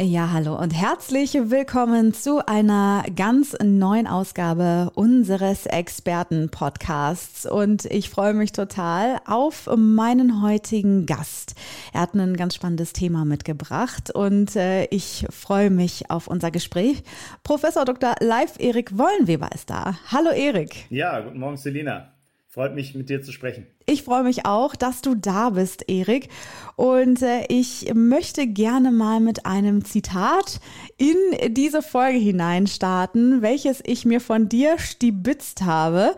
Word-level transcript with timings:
Ja, 0.00 0.32
hallo 0.32 0.58
und 0.58 0.70
herzlich 0.70 1.34
willkommen 1.34 2.12
zu 2.14 2.44
einer 2.48 3.04
ganz 3.14 3.56
neuen 3.62 4.08
Ausgabe 4.08 4.90
unseres 4.94 5.66
Experten-Podcasts. 5.66 7.46
Und 7.46 7.84
ich 7.84 8.10
freue 8.10 8.34
mich 8.34 8.50
total 8.50 9.20
auf 9.24 9.70
meinen 9.76 10.42
heutigen 10.42 11.06
Gast. 11.06 11.54
Er 11.92 12.00
hat 12.00 12.14
ein 12.14 12.36
ganz 12.36 12.56
spannendes 12.56 12.92
Thema 12.92 13.24
mitgebracht 13.24 14.10
und 14.10 14.56
äh, 14.56 14.86
ich 14.86 15.26
freue 15.30 15.70
mich 15.70 16.10
auf 16.10 16.26
unser 16.26 16.50
Gespräch. 16.50 17.04
Professor 17.44 17.84
Dr. 17.84 18.16
Leif 18.18 18.58
Erik 18.58 18.98
Wollenweber 18.98 19.50
ist 19.54 19.70
da. 19.70 19.96
Hallo 20.10 20.30
Erik. 20.30 20.86
Ja, 20.90 21.20
guten 21.20 21.38
Morgen, 21.38 21.56
Selina. 21.56 22.12
Freut 22.48 22.74
mich, 22.74 22.96
mit 22.96 23.10
dir 23.10 23.22
zu 23.22 23.30
sprechen. 23.30 23.66
Ich 23.86 24.02
freue 24.02 24.22
mich 24.22 24.46
auch, 24.46 24.76
dass 24.76 25.02
du 25.02 25.14
da 25.14 25.50
bist, 25.50 25.90
Erik. 25.90 26.30
Und 26.76 27.20
äh, 27.20 27.44
ich 27.48 27.92
möchte 27.94 28.46
gerne 28.46 28.90
mal 28.90 29.20
mit 29.20 29.44
einem 29.44 29.84
Zitat 29.84 30.58
in 30.96 31.16
diese 31.54 31.82
Folge 31.82 32.18
hineinstarten, 32.18 33.42
welches 33.42 33.82
ich 33.84 34.06
mir 34.06 34.22
von 34.22 34.48
dir 34.48 34.78
stibitzt 34.78 35.62
habe. 35.62 36.16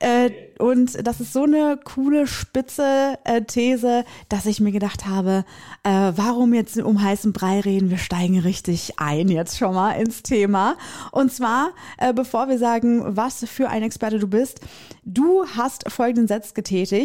Äh, 0.00 0.30
und 0.58 1.06
das 1.06 1.20
ist 1.20 1.32
so 1.32 1.44
eine 1.44 1.78
coole, 1.82 2.26
spitze 2.26 3.18
äh, 3.24 3.42
These, 3.42 4.04
dass 4.28 4.46
ich 4.46 4.60
mir 4.60 4.72
gedacht 4.72 5.06
habe, 5.06 5.44
warum 5.82 6.54
jetzt 6.54 6.78
um 6.78 7.02
heißen 7.02 7.34
Brei 7.34 7.60
reden? 7.60 7.90
Wir 7.90 7.98
steigen 7.98 8.38
richtig 8.38 8.94
ein 8.98 9.28
jetzt 9.28 9.58
schon 9.58 9.74
mal 9.74 9.92
ins 9.92 10.22
Thema. 10.22 10.76
Und 11.12 11.30
zwar, 11.30 11.72
bevor 12.14 12.48
wir 12.48 12.58
sagen, 12.58 13.16
was 13.16 13.44
für 13.44 13.68
ein 13.68 13.82
Experte 13.82 14.18
du 14.18 14.26
bist, 14.26 14.60
du 15.04 15.44
hast 15.56 15.90
folgenden 15.92 16.26
Satz 16.26 16.54
getätigt. 16.54 17.03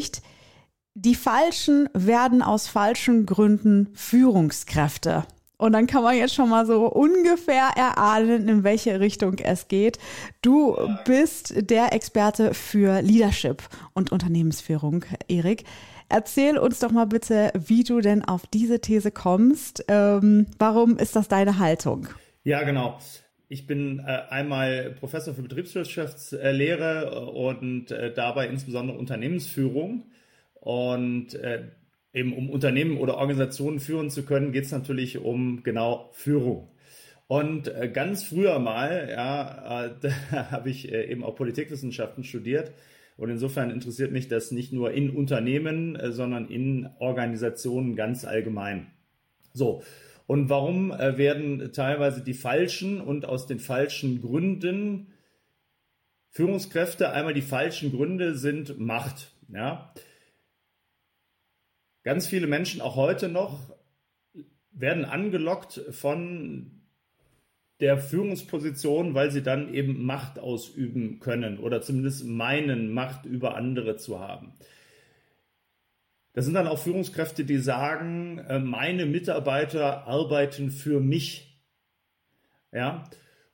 Die 0.95 1.15
Falschen 1.15 1.87
werden 1.93 2.41
aus 2.41 2.67
falschen 2.67 3.25
Gründen 3.25 3.89
Führungskräfte. 3.93 5.25
Und 5.57 5.73
dann 5.73 5.87
kann 5.87 6.03
man 6.03 6.15
jetzt 6.15 6.33
schon 6.33 6.49
mal 6.49 6.65
so 6.65 6.87
ungefähr 6.87 7.69
erahnen, 7.75 8.47
in 8.47 8.63
welche 8.63 8.99
Richtung 9.01 9.35
es 9.39 9.67
geht. 9.67 9.99
Du 10.41 10.77
bist 11.05 11.53
der 11.69 11.91
Experte 11.93 12.53
für 12.53 13.01
Leadership 13.01 13.63
und 13.93 14.11
Unternehmensführung, 14.11 15.03
Erik. 15.27 15.65
Erzähl 16.07 16.57
uns 16.57 16.79
doch 16.79 16.91
mal 16.91 17.05
bitte, 17.05 17.51
wie 17.55 17.83
du 17.83 17.99
denn 17.99 18.23
auf 18.23 18.47
diese 18.47 18.79
These 18.79 19.11
kommst. 19.11 19.83
Ähm, 19.89 20.47
warum 20.57 20.97
ist 20.97 21.15
das 21.15 21.27
deine 21.27 21.59
Haltung? 21.59 22.07
Ja, 22.43 22.63
genau. 22.63 22.97
Ich 23.51 23.65
bin 23.65 23.97
äh, 23.97 24.03
einmal 24.29 24.91
Professor 24.99 25.33
für 25.33 25.41
Betriebswirtschaftslehre 25.41 27.31
und 27.31 27.89
äh, 27.89 28.13
dabei 28.13 28.47
insbesondere 28.47 28.95
Unternehmensführung. 28.99 30.05
Und 30.53 31.33
äh, 31.33 31.63
eben 32.13 32.33
um 32.33 32.51
Unternehmen 32.51 32.97
oder 32.97 33.17
Organisationen 33.17 33.79
führen 33.79 34.11
zu 34.11 34.23
können, 34.23 34.51
geht 34.51 34.65
es 34.65 34.71
natürlich 34.71 35.17
um 35.17 35.63
genau 35.63 36.11
Führung. 36.13 36.69
Und 37.25 37.67
äh, 37.67 37.89
ganz 37.89 38.23
früher 38.23 38.59
mal, 38.59 39.09
ja, 39.09 39.85
äh, 39.85 39.91
da 40.31 40.51
habe 40.51 40.69
ich 40.69 40.91
äh, 40.91 41.11
eben 41.11 41.23
auch 41.23 41.35
Politikwissenschaften 41.35 42.23
studiert. 42.23 42.71
Und 43.17 43.31
insofern 43.31 43.71
interessiert 43.71 44.11
mich 44.11 44.27
das 44.27 44.51
nicht 44.51 44.73
nur 44.73 44.91
in 44.91 45.09
Unternehmen, 45.09 45.95
äh, 45.95 46.11
sondern 46.11 46.49
in 46.49 46.87
Organisationen 46.99 47.95
ganz 47.95 48.25
allgemein. 48.25 48.91
So. 49.53 49.81
Und 50.29 50.47
warum 50.47 50.91
äh, 50.91 51.17
werden 51.17 51.71
teilweise 51.73 52.23
die 52.23 52.35
falschen 52.35 53.01
und 53.01 53.25
aus 53.25 53.47
den 53.47 53.57
falschen 53.57 54.21
Gründen 54.21 55.07
Führungskräfte? 56.29 57.09
Einmal 57.09 57.33
die 57.33 57.41
falschen 57.41 57.91
Gründe 57.91 58.35
sind 58.35 58.79
Macht. 58.79 59.31
Ja. 59.51 59.91
Ganz 62.03 62.27
viele 62.27 62.45
Menschen, 62.45 62.79
auch 62.79 62.95
heute 62.95 63.27
noch, 63.27 63.75
werden 64.69 65.03
angelockt 65.03 65.81
von 65.89 66.83
der 67.79 67.97
Führungsposition, 67.97 69.15
weil 69.15 69.31
sie 69.31 69.41
dann 69.41 69.73
eben 69.73 70.05
Macht 70.05 70.37
ausüben 70.37 71.19
können 71.19 71.57
oder 71.57 71.81
zumindest 71.81 72.23
meinen, 72.23 72.93
Macht 72.93 73.25
über 73.25 73.55
andere 73.55 73.97
zu 73.97 74.19
haben. 74.19 74.53
Das 76.33 76.45
sind 76.45 76.53
dann 76.53 76.67
auch 76.67 76.79
Führungskräfte, 76.79 77.43
die 77.43 77.57
sagen, 77.57 78.39
äh, 78.39 78.59
meine 78.59 79.05
Mitarbeiter 79.05 80.07
arbeiten 80.07 80.69
für 80.71 80.99
mich. 80.99 81.59
Ja, 82.71 83.03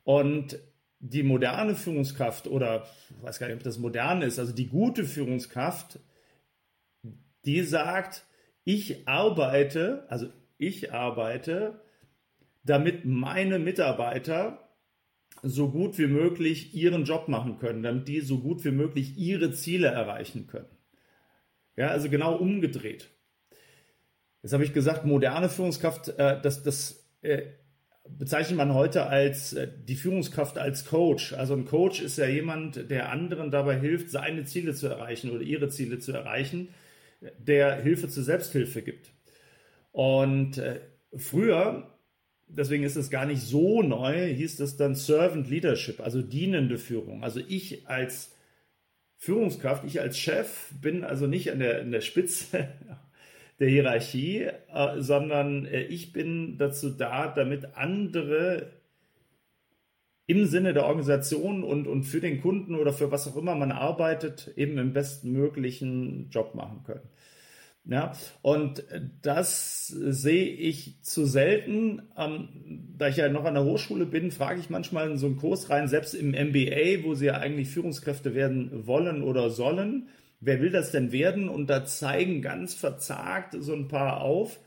und 0.03 0.59
die 0.99 1.23
moderne 1.23 1.75
Führungskraft 1.75 2.47
oder 2.47 2.85
ich 3.09 3.23
weiß 3.23 3.39
gar 3.39 3.47
nicht, 3.47 3.57
ob 3.57 3.63
das 3.63 3.77
modern 3.77 4.21
ist, 4.21 4.39
also 4.39 4.53
die 4.53 4.67
gute 4.67 5.05
Führungskraft, 5.05 5.99
die 7.45 7.61
sagt, 7.61 8.25
ich 8.63 9.07
arbeite, 9.07 10.05
also 10.09 10.27
ich 10.57 10.91
arbeite, 10.91 11.81
damit 12.63 13.05
meine 13.05 13.59
Mitarbeiter 13.59 14.67
so 15.43 15.69
gut 15.69 15.97
wie 15.99 16.07
möglich 16.07 16.73
ihren 16.73 17.03
Job 17.05 17.27
machen 17.27 17.57
können, 17.59 17.83
damit 17.83 18.07
die 18.07 18.21
so 18.21 18.39
gut 18.39 18.65
wie 18.65 18.71
möglich 18.71 19.17
ihre 19.17 19.51
Ziele 19.51 19.87
erreichen 19.87 20.47
können. 20.47 20.74
Ja, 21.77 21.89
also 21.89 22.09
genau 22.09 22.35
umgedreht. 22.35 23.09
Jetzt 24.41 24.53
habe 24.53 24.63
ich 24.63 24.73
gesagt, 24.73 25.05
moderne 25.05 25.49
Führungskraft, 25.49 26.09
äh, 26.09 26.39
das, 26.41 26.63
das 26.63 27.09
äh, 27.21 27.43
bezeichnet 28.07 28.57
man 28.57 28.73
heute 28.73 29.07
als 29.07 29.53
äh, 29.53 29.67
die 29.87 29.95
Führungskraft 29.95 30.57
als 30.57 30.85
Coach. 30.85 31.33
Also 31.33 31.55
ein 31.55 31.65
Coach 31.65 32.01
ist 32.01 32.17
ja 32.17 32.27
jemand, 32.27 32.89
der 32.89 33.11
anderen 33.11 33.51
dabei 33.51 33.79
hilft, 33.79 34.11
seine 34.11 34.45
Ziele 34.45 34.73
zu 34.73 34.87
erreichen 34.87 35.31
oder 35.31 35.41
ihre 35.41 35.69
Ziele 35.69 35.99
zu 35.99 36.11
erreichen 36.11 36.69
der 37.37 37.81
Hilfe 37.81 38.09
zur 38.09 38.23
Selbsthilfe 38.23 38.81
gibt. 38.81 39.11
Und 39.91 40.57
äh, 40.57 40.81
früher, 41.15 41.97
deswegen 42.47 42.83
ist 42.83 42.95
es 42.95 43.09
gar 43.09 43.25
nicht 43.25 43.41
so 43.41 43.81
neu, 43.81 44.33
hieß 44.33 44.57
das 44.57 44.77
dann 44.77 44.95
Servant 44.95 45.49
Leadership, 45.49 45.99
also 45.99 46.21
dienende 46.21 46.77
Führung. 46.77 47.23
Also 47.23 47.39
ich 47.47 47.87
als 47.87 48.34
Führungskraft, 49.25 49.83
ich 49.85 49.99
als 49.99 50.19
Chef 50.19 50.69
bin 50.81 51.03
also 51.03 51.25
nicht 51.25 51.51
an 51.51 51.59
der, 51.59 51.81
an 51.81 51.91
der 51.91 52.01
Spitze 52.01 52.69
der 53.59 53.69
Hierarchie, 53.69 54.49
äh, 54.73 55.01
sondern 55.01 55.65
äh, 55.65 55.81
ich 55.81 56.13
bin 56.13 56.57
dazu 56.59 56.91
da, 56.91 57.27
damit 57.27 57.75
andere 57.75 58.71
im 60.27 60.45
Sinne 60.45 60.73
der 60.73 60.85
Organisation 60.85 61.63
und, 61.63 61.87
und 61.87 62.03
für 62.03 62.19
den 62.19 62.41
Kunden 62.41 62.75
oder 62.75 62.93
für 62.93 63.11
was 63.11 63.27
auch 63.27 63.35
immer 63.35 63.55
man 63.55 63.71
arbeitet, 63.71 64.53
eben 64.55 64.77
im 64.77 64.93
bestmöglichen 64.93 66.29
Job 66.29 66.55
machen 66.55 66.83
können. 66.83 67.09
Ja, 67.88 68.13
und 68.41 68.84
das 69.22 69.88
sehe 69.88 70.47
ich 70.47 71.03
zu 71.03 71.25
selten. 71.25 72.01
Ähm, 72.18 72.50
da 72.97 73.09
ich 73.09 73.18
ja 73.18 73.29
noch 73.29 73.46
an 73.46 73.53
der 73.53 73.63
Hochschule 73.63 74.07
bin, 74.07 74.31
frage 74.31 74.59
ich 74.59 74.72
manchmal 74.72 75.12
in 75.12 75.18
so 75.18 75.28
einen 75.28 75.38
Kurs 75.38 75.69
rein, 75.69 75.88
selbst 75.88 76.16
im 76.16 76.31
MBA, 76.31 77.03
wo 77.03 77.13
sie 77.13 77.28
ja 77.28 77.35
eigentlich 77.35 77.69
Führungskräfte 77.69 78.34
werden 78.34 78.88
wollen 78.88 79.22
oder 79.22 79.51
sollen. 79.51 80.09
Wer 80.40 80.62
will 80.62 80.72
das 80.72 80.91
denn 80.91 81.12
werden? 81.12 81.47
Und 81.47 81.69
da 81.69 81.85
zeigen 81.85 82.41
ganz 82.41 82.73
verzagt 82.73 83.56
so 83.59 83.73
ein 83.73 83.88
paar 83.88 84.22
auf. 84.22 84.59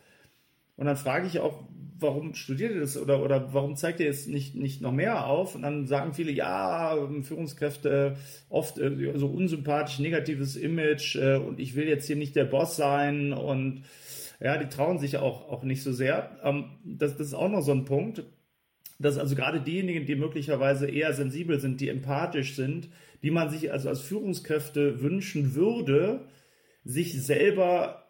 Und 0.76 0.86
dann 0.86 0.96
frage 0.96 1.26
ich 1.26 1.40
auch, 1.40 1.64
warum 2.00 2.34
studiert 2.34 2.72
ihr 2.72 2.80
das 2.80 2.96
oder, 2.96 3.22
oder 3.22 3.52
warum 3.52 3.76
zeigt 3.76 4.00
ihr 4.00 4.06
jetzt 4.06 4.28
nicht, 4.28 4.54
nicht 4.54 4.80
noch 4.80 4.92
mehr 4.92 5.26
auf? 5.26 5.54
Und 5.54 5.62
dann 5.62 5.86
sagen 5.86 6.14
viele, 6.14 6.32
ja, 6.32 6.96
Führungskräfte 7.22 8.16
oft 8.48 8.78
äh, 8.78 9.12
so 9.16 9.26
unsympathisch, 9.26 9.98
negatives 9.98 10.56
Image 10.56 11.16
äh, 11.16 11.36
und 11.36 11.60
ich 11.60 11.74
will 11.74 11.88
jetzt 11.88 12.06
hier 12.06 12.16
nicht 12.16 12.36
der 12.36 12.44
Boss 12.44 12.76
sein 12.76 13.32
und 13.32 13.82
ja, 14.40 14.56
die 14.56 14.68
trauen 14.68 14.98
sich 14.98 15.16
auch, 15.16 15.48
auch 15.48 15.64
nicht 15.64 15.82
so 15.82 15.92
sehr. 15.92 16.38
Ähm, 16.44 16.78
das, 16.84 17.16
das 17.16 17.28
ist 17.28 17.34
auch 17.34 17.50
noch 17.50 17.62
so 17.62 17.72
ein 17.72 17.84
Punkt, 17.84 18.24
dass 18.98 19.18
also 19.18 19.34
gerade 19.34 19.60
diejenigen, 19.60 20.06
die 20.06 20.16
möglicherweise 20.16 20.88
eher 20.88 21.12
sensibel 21.12 21.60
sind, 21.60 21.80
die 21.80 21.88
empathisch 21.88 22.54
sind, 22.54 22.88
die 23.22 23.30
man 23.30 23.50
sich 23.50 23.72
also 23.72 23.88
als 23.88 24.00
Führungskräfte 24.00 25.00
wünschen 25.00 25.54
würde, 25.54 26.26
sich 26.84 27.20
selber 27.22 28.04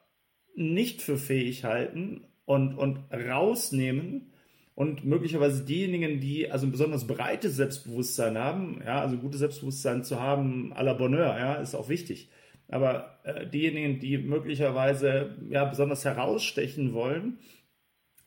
nicht 0.54 1.02
für 1.02 1.16
fähig 1.16 1.64
halten 1.64 2.27
und, 2.48 2.78
und 2.78 3.00
rausnehmen 3.12 4.32
und 4.74 5.04
möglicherweise 5.04 5.66
diejenigen, 5.66 6.18
die 6.18 6.50
also 6.50 6.66
ein 6.66 6.72
besonders 6.72 7.06
breites 7.06 7.56
Selbstbewusstsein 7.56 8.38
haben, 8.38 8.80
ja, 8.86 9.02
also 9.02 9.18
gutes 9.18 9.40
Selbstbewusstsein 9.40 10.02
zu 10.02 10.18
haben, 10.18 10.72
à 10.72 10.82
la 10.82 10.94
Bonheur, 10.94 11.38
ja, 11.38 11.56
ist 11.56 11.74
auch 11.74 11.90
wichtig. 11.90 12.30
Aber 12.68 13.18
äh, 13.24 13.46
diejenigen, 13.46 14.00
die 14.00 14.16
möglicherweise 14.16 15.36
ja 15.50 15.66
besonders 15.66 16.06
herausstechen 16.06 16.94
wollen 16.94 17.38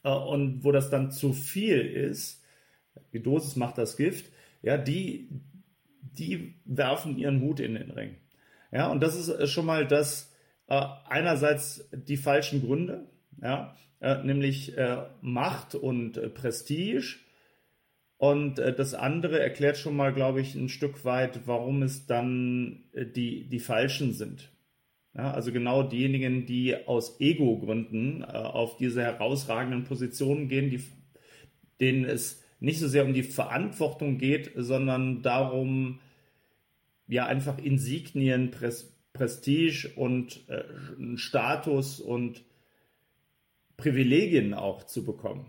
äh, 0.03 0.11
und 0.11 0.63
wo 0.63 0.71
das 0.71 0.91
dann 0.91 1.09
zu 1.09 1.33
viel 1.33 1.79
ist, 1.79 2.43
die 3.13 3.23
Dosis 3.23 3.55
macht 3.55 3.79
das 3.79 3.97
Gift, 3.97 4.31
ja, 4.61 4.77
die, 4.77 5.29
die 5.99 6.61
werfen 6.65 7.17
ihren 7.17 7.41
Hut 7.41 7.59
in 7.59 7.73
den 7.73 7.89
Ring. 7.89 8.17
Ja, 8.71 8.91
und 8.91 9.01
das 9.01 9.15
ist 9.15 9.29
äh, 9.29 9.47
schon 9.47 9.65
mal 9.65 9.87
das, 9.87 10.31
äh, 10.67 10.79
einerseits 11.09 11.89
die 11.91 12.17
falschen 12.17 12.61
Gründe, 12.61 13.09
ja, 13.41 13.75
äh, 14.01 14.23
nämlich 14.23 14.77
äh, 14.77 15.03
Macht 15.21 15.75
und 15.75 16.17
äh, 16.17 16.27
Prestige. 16.29 17.17
Und 18.17 18.59
äh, 18.59 18.73
das 18.73 18.93
andere 18.93 19.39
erklärt 19.39 19.77
schon 19.77 19.95
mal, 19.95 20.13
glaube 20.13 20.41
ich, 20.41 20.55
ein 20.55 20.69
Stück 20.69 21.05
weit, 21.05 21.41
warum 21.45 21.83
es 21.83 22.07
dann 22.07 22.83
äh, 22.93 23.05
die, 23.05 23.47
die 23.47 23.59
Falschen 23.59 24.13
sind. 24.13 24.51
Ja, 25.15 25.31
also 25.31 25.51
genau 25.51 25.83
diejenigen, 25.83 26.45
die 26.45 26.87
aus 26.87 27.19
Ego-Gründen 27.19 28.23
auf 28.23 28.77
diese 28.77 29.01
herausragenden 29.03 29.83
Positionen 29.83 30.47
gehen, 30.47 30.69
die, 30.69 30.81
denen 31.81 32.05
es 32.05 32.41
nicht 32.61 32.79
so 32.79 32.87
sehr 32.87 33.03
um 33.03 33.13
die 33.13 33.23
Verantwortung 33.23 34.17
geht, 34.17 34.51
sondern 34.55 35.21
darum, 35.21 35.99
ja, 37.07 37.25
einfach 37.25 37.57
Insignien, 37.57 38.51
Pres 38.51 38.95
Prestige 39.11 39.91
und 39.97 40.45
Status 41.15 41.99
und 41.99 42.45
Privilegien 43.81 44.53
auch 44.53 44.83
zu 44.83 45.03
bekommen, 45.03 45.45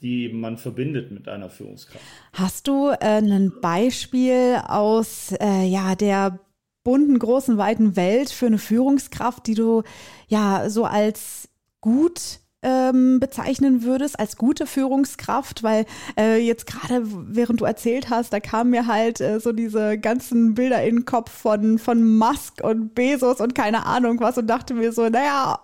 die 0.00 0.28
man 0.28 0.58
verbindet 0.58 1.10
mit 1.10 1.28
einer 1.28 1.50
Führungskraft. 1.50 2.04
Hast 2.32 2.68
du 2.68 2.90
äh, 2.90 2.96
ein 3.00 3.52
Beispiel 3.60 4.60
aus 4.66 5.32
äh, 5.40 5.64
ja, 5.64 5.94
der 5.94 6.38
bunten, 6.84 7.18
großen, 7.18 7.58
weiten 7.58 7.96
Welt 7.96 8.30
für 8.30 8.46
eine 8.46 8.58
Führungskraft, 8.58 9.46
die 9.46 9.54
du 9.54 9.82
ja 10.28 10.68
so 10.68 10.84
als 10.84 11.48
gut 11.80 12.40
ähm, 12.62 13.18
bezeichnen 13.18 13.82
würdest 13.82 14.18
als 14.18 14.36
gute 14.36 14.66
Führungskraft, 14.66 15.62
weil 15.62 15.84
äh, 16.16 16.38
jetzt 16.38 16.66
gerade 16.66 17.02
während 17.04 17.60
du 17.60 17.64
erzählt 17.64 18.08
hast, 18.08 18.32
da 18.32 18.40
kamen 18.40 18.70
mir 18.70 18.86
halt 18.86 19.20
äh, 19.20 19.40
so 19.40 19.52
diese 19.52 19.98
ganzen 19.98 20.54
Bilder 20.54 20.82
in 20.84 20.96
den 20.96 21.04
Kopf 21.04 21.30
von 21.30 21.78
von 21.78 22.18
Musk 22.18 22.62
und 22.62 22.94
Bezos 22.94 23.40
und 23.40 23.54
keine 23.54 23.84
Ahnung 23.86 24.20
was 24.20 24.38
und 24.38 24.46
dachte 24.46 24.74
mir 24.74 24.92
so, 24.92 25.08
naja, 25.08 25.58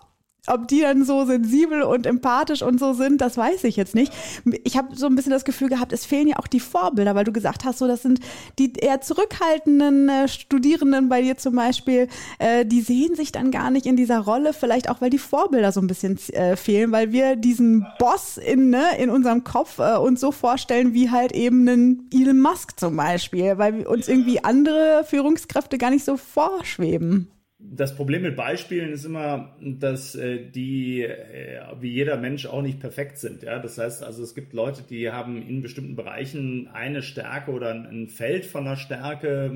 ob 0.47 0.67
die 0.67 0.81
dann 0.81 1.05
so 1.05 1.25
sensibel 1.25 1.83
und 1.83 2.05
empathisch 2.05 2.61
und 2.61 2.79
so 2.79 2.93
sind, 2.93 3.21
das 3.21 3.37
weiß 3.37 3.63
ich 3.65 3.75
jetzt 3.75 3.95
nicht. 3.95 4.13
Ich 4.63 4.77
habe 4.77 4.95
so 4.95 5.05
ein 5.05 5.15
bisschen 5.15 5.31
das 5.31 5.45
Gefühl 5.45 5.69
gehabt, 5.69 5.93
es 5.93 6.05
fehlen 6.05 6.27
ja 6.27 6.37
auch 6.37 6.47
die 6.47 6.59
Vorbilder, 6.59 7.15
weil 7.15 7.25
du 7.25 7.31
gesagt 7.31 7.65
hast, 7.65 7.79
so 7.79 7.87
das 7.87 8.01
sind 8.01 8.19
die 8.57 8.73
eher 8.73 9.01
zurückhaltenden 9.01 10.09
äh, 10.09 10.27
Studierenden 10.27 11.09
bei 11.09 11.21
dir 11.21 11.37
zum 11.37 11.55
Beispiel, 11.55 12.07
äh, 12.39 12.65
die 12.65 12.81
sehen 12.81 13.15
sich 13.15 13.31
dann 13.31 13.51
gar 13.51 13.71
nicht 13.71 13.85
in 13.85 13.95
dieser 13.95 14.19
Rolle, 14.19 14.53
vielleicht 14.53 14.89
auch, 14.89 15.01
weil 15.01 15.09
die 15.09 15.17
Vorbilder 15.17 15.71
so 15.71 15.81
ein 15.81 15.87
bisschen 15.87 16.17
äh, 16.29 16.55
fehlen, 16.55 16.91
weil 16.91 17.11
wir 17.11 17.35
diesen 17.35 17.85
Boss 17.99 18.37
in, 18.37 18.69
ne, 18.69 18.97
in 18.97 19.09
unserem 19.09 19.43
Kopf 19.43 19.79
äh, 19.79 19.97
uns 19.97 20.19
so 20.21 20.31
vorstellen, 20.31 20.93
wie 20.93 21.11
halt 21.11 21.31
eben 21.33 21.67
einen 21.67 22.09
Elon 22.13 22.39
Musk 22.39 22.79
zum 22.79 22.95
Beispiel, 22.95 23.57
weil 23.57 23.85
uns 23.85 24.07
irgendwie 24.07 24.43
andere 24.43 25.03
Führungskräfte 25.07 25.77
gar 25.77 25.89
nicht 25.89 26.05
so 26.05 26.17
vorschweben 26.17 27.29
das 27.61 27.93
Problem 27.93 28.21
mit 28.21 28.37
Beispielen 28.37 28.93
ist 28.93 29.03
immer, 29.03 29.53
dass 29.59 30.15
äh, 30.15 30.49
die 30.49 31.03
äh, 31.03 31.59
wie 31.81 31.89
jeder 31.91 32.15
Mensch 32.15 32.45
auch 32.45 32.61
nicht 32.61 32.79
perfekt 32.79 33.17
sind. 33.17 33.43
Ja, 33.43 33.59
das 33.59 33.77
heißt, 33.77 34.01
also 34.01 34.23
es 34.23 34.33
gibt 34.33 34.53
Leute, 34.53 34.81
die 34.89 35.11
haben 35.11 35.45
in 35.45 35.61
bestimmten 35.61 35.97
Bereichen 35.97 36.69
eine 36.71 37.01
Stärke 37.01 37.51
oder 37.51 37.71
ein 37.71 38.07
Feld 38.07 38.45
von 38.45 38.65
einer 38.65 38.77
Stärke, 38.77 39.51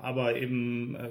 aber 0.00 0.36
eben 0.36 0.96
äh, 0.96 1.08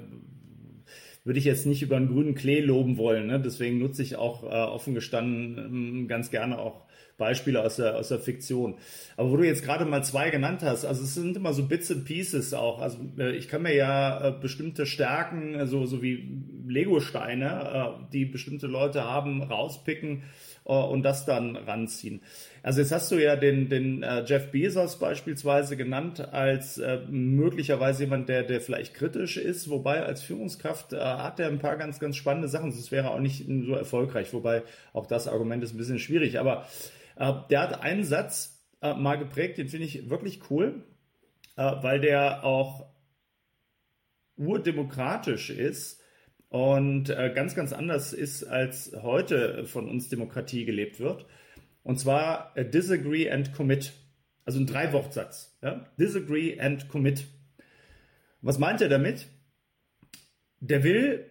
würde 1.22 1.38
ich 1.38 1.44
jetzt 1.44 1.64
nicht 1.64 1.82
über 1.82 1.96
einen 1.96 2.08
grünen 2.08 2.34
Klee 2.34 2.60
loben 2.60 2.98
wollen. 2.98 3.28
Ne? 3.28 3.40
Deswegen 3.40 3.78
nutze 3.78 4.02
ich 4.02 4.16
auch 4.16 4.42
äh, 4.42 4.46
offen 4.46 4.94
gestanden 4.94 6.08
ganz 6.08 6.32
gerne 6.32 6.58
auch 6.58 6.85
Beispiele 7.18 7.62
aus 7.62 7.76
der, 7.76 7.96
aus 7.96 8.08
der 8.08 8.18
Fiktion. 8.18 8.76
Aber 9.16 9.30
wo 9.30 9.36
du 9.36 9.44
jetzt 9.44 9.64
gerade 9.64 9.84
mal 9.84 10.04
zwei 10.04 10.30
genannt 10.30 10.62
hast, 10.62 10.84
also 10.84 11.02
es 11.02 11.14
sind 11.14 11.36
immer 11.36 11.52
so 11.52 11.66
Bits 11.66 11.90
and 11.90 12.04
Pieces 12.04 12.52
auch. 12.54 12.80
Also 12.80 12.98
äh, 13.18 13.32
ich 13.36 13.48
kann 13.48 13.62
mir 13.62 13.74
ja 13.74 14.28
äh, 14.28 14.32
bestimmte 14.32 14.86
Stärken, 14.86 15.52
so, 15.66 15.80
also 15.80 15.86
so 15.86 16.02
wie 16.02 16.42
Lego-Steine, 16.66 17.96
äh, 18.00 18.12
die 18.12 18.24
bestimmte 18.24 18.66
Leute 18.66 19.04
haben, 19.04 19.42
rauspicken 19.42 20.22
und 20.64 21.04
das 21.04 21.24
dann 21.24 21.54
ranziehen. 21.54 22.20
Also 22.64 22.80
jetzt 22.80 22.90
hast 22.90 23.12
du 23.12 23.22
ja 23.22 23.36
den, 23.36 23.68
den 23.68 24.02
äh, 24.02 24.24
Jeff 24.24 24.50
Bezos 24.50 24.98
beispielsweise 24.98 25.76
genannt 25.76 26.32
als 26.32 26.78
äh, 26.78 26.98
möglicherweise 27.08 28.02
jemand, 28.02 28.28
der, 28.28 28.42
der 28.42 28.60
vielleicht 28.60 28.92
kritisch 28.92 29.36
ist, 29.36 29.70
wobei 29.70 30.02
als 30.02 30.22
Führungskraft 30.22 30.92
äh, 30.92 30.98
hat 30.98 31.38
er 31.38 31.46
ein 31.46 31.60
paar 31.60 31.76
ganz, 31.76 32.00
ganz 32.00 32.16
spannende 32.16 32.48
Sachen. 32.48 32.72
Das 32.72 32.90
wäre 32.90 33.12
auch 33.12 33.20
nicht 33.20 33.46
so 33.46 33.74
erfolgreich, 33.74 34.32
wobei 34.32 34.64
auch 34.92 35.06
das 35.06 35.28
Argument 35.28 35.62
ist 35.62 35.74
ein 35.74 35.78
bisschen 35.78 36.00
schwierig. 36.00 36.40
Aber 36.40 36.66
äh, 37.16 37.32
der 37.50 37.60
hat 37.60 37.80
einen 37.80 38.04
Satz 38.04 38.64
äh, 38.82 38.94
mal 38.94 39.16
geprägt, 39.16 39.58
den 39.58 39.68
finde 39.68 39.86
ich 39.86 40.08
wirklich 40.10 40.50
cool, 40.50 40.84
äh, 41.56 41.62
weil 41.82 42.00
der 42.00 42.44
auch 42.44 42.94
urdemokratisch 44.36 45.50
ist 45.50 46.02
und 46.48 47.04
ganz, 47.06 47.54
ganz 47.54 47.72
anders 47.72 48.12
ist, 48.12 48.44
als 48.44 48.94
heute 49.02 49.64
von 49.64 49.88
uns 49.88 50.10
Demokratie 50.10 50.64
gelebt 50.64 51.00
wird. 51.00 51.26
Und 51.82 51.98
zwar 51.98 52.54
disagree 52.54 53.30
and 53.30 53.52
commit. 53.52 53.94
Also 54.44 54.60
ein 54.60 54.66
Drei-Wortsatz. 54.66 55.58
Ja? 55.62 55.86
Disagree 55.98 56.60
and 56.60 56.88
commit. 56.88 57.26
Was 58.42 58.58
meint 58.58 58.80
er 58.80 58.88
damit? 58.88 59.26
Der 60.60 60.84
will, 60.84 61.30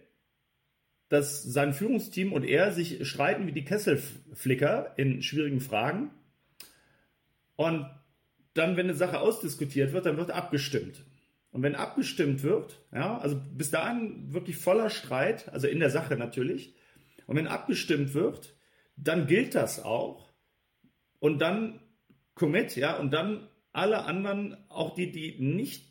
dass 1.08 1.42
sein 1.42 1.72
Führungsteam 1.72 2.32
und 2.32 2.44
er 2.44 2.72
sich 2.72 3.08
streiten 3.08 3.46
wie 3.46 3.52
die 3.52 3.64
Kesselflicker 3.64 4.94
in 4.96 5.22
schwierigen 5.22 5.60
Fragen. 5.60 6.10
Und 7.54 7.86
dann, 8.54 8.76
wenn 8.76 8.86
eine 8.86 8.94
Sache 8.94 9.20
ausdiskutiert 9.20 9.92
wird, 9.92 10.06
dann 10.06 10.16
wird 10.16 10.30
abgestimmt. 10.30 11.04
Und 11.50 11.62
wenn 11.62 11.74
abgestimmt 11.74 12.42
wird, 12.42 12.84
ja, 12.92 13.18
also 13.18 13.40
bis 13.54 13.70
dahin 13.70 14.32
wirklich 14.32 14.56
voller 14.56 14.90
Streit, 14.90 15.48
also 15.50 15.68
in 15.68 15.80
der 15.80 15.90
Sache 15.90 16.16
natürlich. 16.16 16.74
Und 17.26 17.36
wenn 17.36 17.46
abgestimmt 17.46 18.14
wird, 18.14 18.54
dann 18.96 19.26
gilt 19.26 19.54
das 19.54 19.82
auch. 19.82 20.32
Und 21.18 21.40
dann 21.40 21.80
Commit, 22.34 22.76
ja, 22.76 22.98
und 22.98 23.12
dann 23.12 23.48
alle 23.72 24.04
anderen, 24.04 24.56
auch 24.68 24.94
die, 24.94 25.12
die 25.12 25.38
nicht 25.38 25.84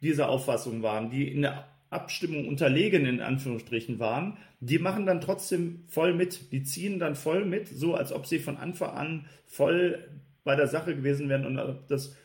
dieser 0.00 0.28
Auffassung 0.28 0.82
waren, 0.82 1.10
die 1.10 1.30
in 1.30 1.42
der 1.42 1.68
Abstimmung 1.90 2.48
unterlegen 2.48 3.06
in 3.06 3.20
Anführungsstrichen 3.20 3.98
waren, 3.98 4.36
die 4.60 4.78
machen 4.78 5.06
dann 5.06 5.20
trotzdem 5.20 5.84
voll 5.88 6.14
mit. 6.14 6.52
Die 6.52 6.62
ziehen 6.62 6.98
dann 6.98 7.14
voll 7.14 7.44
mit, 7.44 7.68
so 7.68 7.94
als 7.94 8.12
ob 8.12 8.26
sie 8.26 8.38
von 8.38 8.56
Anfang 8.56 8.90
an 8.90 9.26
voll 9.46 10.04
bei 10.44 10.56
der 10.56 10.66
Sache 10.66 10.94
gewesen 10.94 11.28
wären 11.28 11.46
und 11.46 11.60
das 11.88 12.16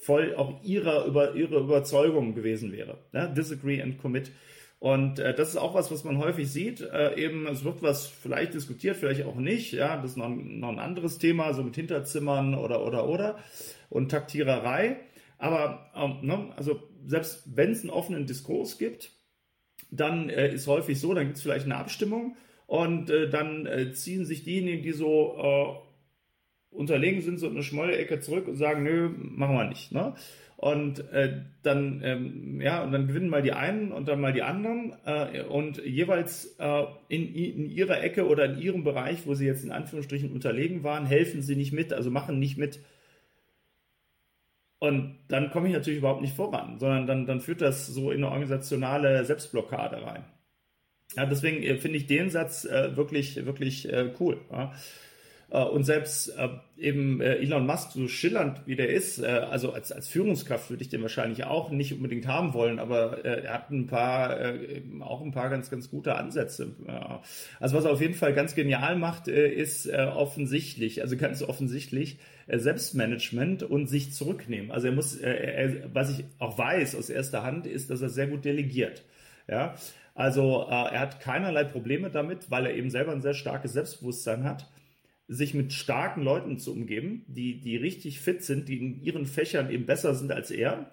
voll 0.00 0.34
auch 0.34 0.62
ihrer, 0.62 1.06
über, 1.06 1.34
ihre 1.34 1.58
Überzeugung 1.58 2.34
gewesen 2.34 2.72
wäre. 2.72 2.98
Ja, 3.12 3.26
disagree 3.26 3.80
and 3.80 3.98
commit. 3.98 4.30
Und 4.78 5.18
äh, 5.18 5.34
das 5.34 5.48
ist 5.50 5.56
auch 5.56 5.74
was, 5.74 5.90
was 5.90 6.04
man 6.04 6.18
häufig 6.18 6.50
sieht. 6.50 6.82
Äh, 6.82 7.16
eben, 7.16 7.46
es 7.46 7.64
wird 7.64 7.82
was 7.82 8.06
vielleicht 8.06 8.52
diskutiert, 8.52 8.96
vielleicht 8.96 9.24
auch 9.24 9.36
nicht. 9.36 9.72
Ja, 9.72 9.96
das 9.96 10.12
ist 10.12 10.16
noch 10.18 10.26
ein, 10.26 10.60
noch 10.60 10.68
ein 10.68 10.78
anderes 10.78 11.18
Thema, 11.18 11.54
so 11.54 11.62
mit 11.62 11.74
Hinterzimmern 11.74 12.54
oder, 12.54 12.84
oder, 12.84 13.08
oder. 13.08 13.38
Und 13.88 14.10
Taktiererei. 14.10 14.98
Aber 15.38 15.90
ähm, 15.94 16.18
ne, 16.22 16.52
also 16.56 16.80
selbst 17.06 17.56
wenn 17.56 17.72
es 17.72 17.82
einen 17.82 17.90
offenen 17.90 18.26
Diskurs 18.26 18.78
gibt, 18.78 19.12
dann 19.90 20.28
äh, 20.30 20.52
ist 20.52 20.66
häufig 20.66 21.00
so, 21.00 21.14
dann 21.14 21.26
gibt 21.26 21.36
es 21.36 21.42
vielleicht 21.42 21.66
eine 21.66 21.76
Abstimmung 21.76 22.36
und 22.66 23.10
äh, 23.10 23.28
dann 23.28 23.66
äh, 23.66 23.92
ziehen 23.92 24.24
sich 24.24 24.44
diejenigen, 24.44 24.82
die 24.82 24.92
so 24.92 25.36
äh, 25.38 26.76
unterlegen 26.76 27.20
sind, 27.20 27.38
so 27.38 27.48
eine 27.48 27.62
schmolle 27.62 27.96
Ecke 27.96 28.20
zurück 28.20 28.48
und 28.48 28.56
sagen, 28.56 28.82
nö, 28.82 29.10
machen 29.16 29.56
wir 29.56 29.68
nicht. 29.68 29.92
Ne? 29.92 30.14
Und 30.56 31.00
äh, 31.12 31.42
dann, 31.62 32.00
ähm, 32.02 32.60
ja, 32.60 32.82
und 32.82 32.92
dann 32.92 33.06
gewinnen 33.06 33.28
mal 33.28 33.42
die 33.42 33.52
einen 33.52 33.92
und 33.92 34.08
dann 34.08 34.20
mal 34.20 34.32
die 34.32 34.42
anderen 34.42 34.94
äh, 35.04 35.42
und 35.42 35.84
jeweils 35.84 36.56
in, 37.08 37.34
in 37.34 37.70
ihrer 37.70 38.02
Ecke 38.02 38.26
oder 38.26 38.46
in 38.46 38.58
ihrem 38.58 38.82
Bereich, 38.82 39.26
wo 39.26 39.34
sie 39.34 39.46
jetzt 39.46 39.64
in 39.64 39.72
Anführungsstrichen 39.72 40.32
unterlegen 40.32 40.82
waren, 40.82 41.06
helfen 41.06 41.42
sie 41.42 41.56
nicht 41.56 41.72
mit, 41.72 41.92
also 41.92 42.10
machen 42.10 42.38
nicht 42.38 42.56
mit 42.56 42.80
und 44.84 45.18
dann 45.28 45.50
komme 45.50 45.68
ich 45.68 45.74
natürlich 45.74 45.98
überhaupt 45.98 46.22
nicht 46.22 46.36
voran, 46.36 46.78
sondern 46.78 47.06
dann, 47.06 47.26
dann 47.26 47.40
führt 47.40 47.60
das 47.60 47.86
so 47.86 48.10
in 48.10 48.18
eine 48.18 48.28
organisationale 48.28 49.24
Selbstblockade 49.24 50.02
rein. 50.04 50.24
Ja, 51.16 51.26
deswegen 51.26 51.62
äh, 51.62 51.76
finde 51.76 51.98
ich 51.98 52.06
den 52.06 52.30
Satz 52.30 52.64
äh, 52.64 52.96
wirklich, 52.96 53.44
wirklich 53.46 53.90
äh, 53.92 54.12
cool. 54.20 54.38
Ja. 54.50 54.72
Äh, 55.50 55.62
und 55.64 55.84
selbst 55.84 56.28
äh, 56.36 56.48
eben 56.76 57.20
äh, 57.20 57.36
Elon 57.36 57.66
Musk, 57.66 57.92
so 57.92 58.08
schillernd 58.08 58.62
wie 58.66 58.76
der 58.76 58.88
ist, 58.90 59.22
also 59.22 59.72
als, 59.72 59.92
als 59.92 60.08
Führungskraft 60.08 60.70
würde 60.70 60.82
ich 60.82 60.88
den 60.88 61.02
wahrscheinlich 61.02 61.44
auch 61.44 61.70
nicht 61.70 61.94
unbedingt 61.94 62.26
haben 62.26 62.52
wollen, 62.52 62.80
aber 62.80 63.24
er 63.24 63.54
hat 63.54 63.70
ein 63.70 63.86
paar, 63.86 64.36
auch 65.00 65.22
ein 65.22 65.30
paar 65.30 65.50
ganz, 65.50 65.70
ganz 65.70 65.88
gute 65.88 66.16
Ansätze. 66.16 66.74
Also 67.60 67.76
was 67.76 67.84
er 67.84 67.92
auf 67.92 68.00
jeden 68.00 68.14
Fall 68.14 68.34
ganz 68.34 68.56
genial 68.56 68.96
macht, 68.96 69.28
ist 69.28 69.88
offensichtlich, 69.88 71.02
also 71.02 71.16
ganz 71.16 71.42
offensichtlich, 71.44 72.18
Selbstmanagement 72.48 73.62
und 73.62 73.86
sich 73.86 74.12
zurücknehmen. 74.12 74.70
Also 74.70 74.88
er 74.88 74.92
muss, 74.92 75.16
er, 75.16 75.94
was 75.94 76.10
ich 76.10 76.24
auch 76.38 76.58
weiß 76.58 76.94
aus 76.94 77.10
erster 77.10 77.42
Hand, 77.42 77.66
ist, 77.66 77.90
dass 77.90 78.02
er 78.02 78.10
sehr 78.10 78.26
gut 78.26 78.44
delegiert. 78.44 79.04
Ja, 79.48 79.74
also 80.14 80.66
er 80.68 81.00
hat 81.00 81.20
keinerlei 81.20 81.64
Probleme 81.64 82.10
damit, 82.10 82.50
weil 82.50 82.66
er 82.66 82.74
eben 82.74 82.90
selber 82.90 83.12
ein 83.12 83.22
sehr 83.22 83.34
starkes 83.34 83.72
Selbstbewusstsein 83.72 84.44
hat 84.44 84.66
sich 85.28 85.54
mit 85.54 85.72
starken 85.72 86.22
Leuten 86.22 86.58
zu 86.58 86.72
umgeben, 86.72 87.24
die, 87.28 87.60
die 87.60 87.76
richtig 87.76 88.20
fit 88.20 88.42
sind, 88.42 88.68
die 88.68 88.78
in 88.78 89.02
ihren 89.02 89.26
Fächern 89.26 89.70
eben 89.70 89.86
besser 89.86 90.14
sind 90.14 90.32
als 90.32 90.50
er. 90.50 90.90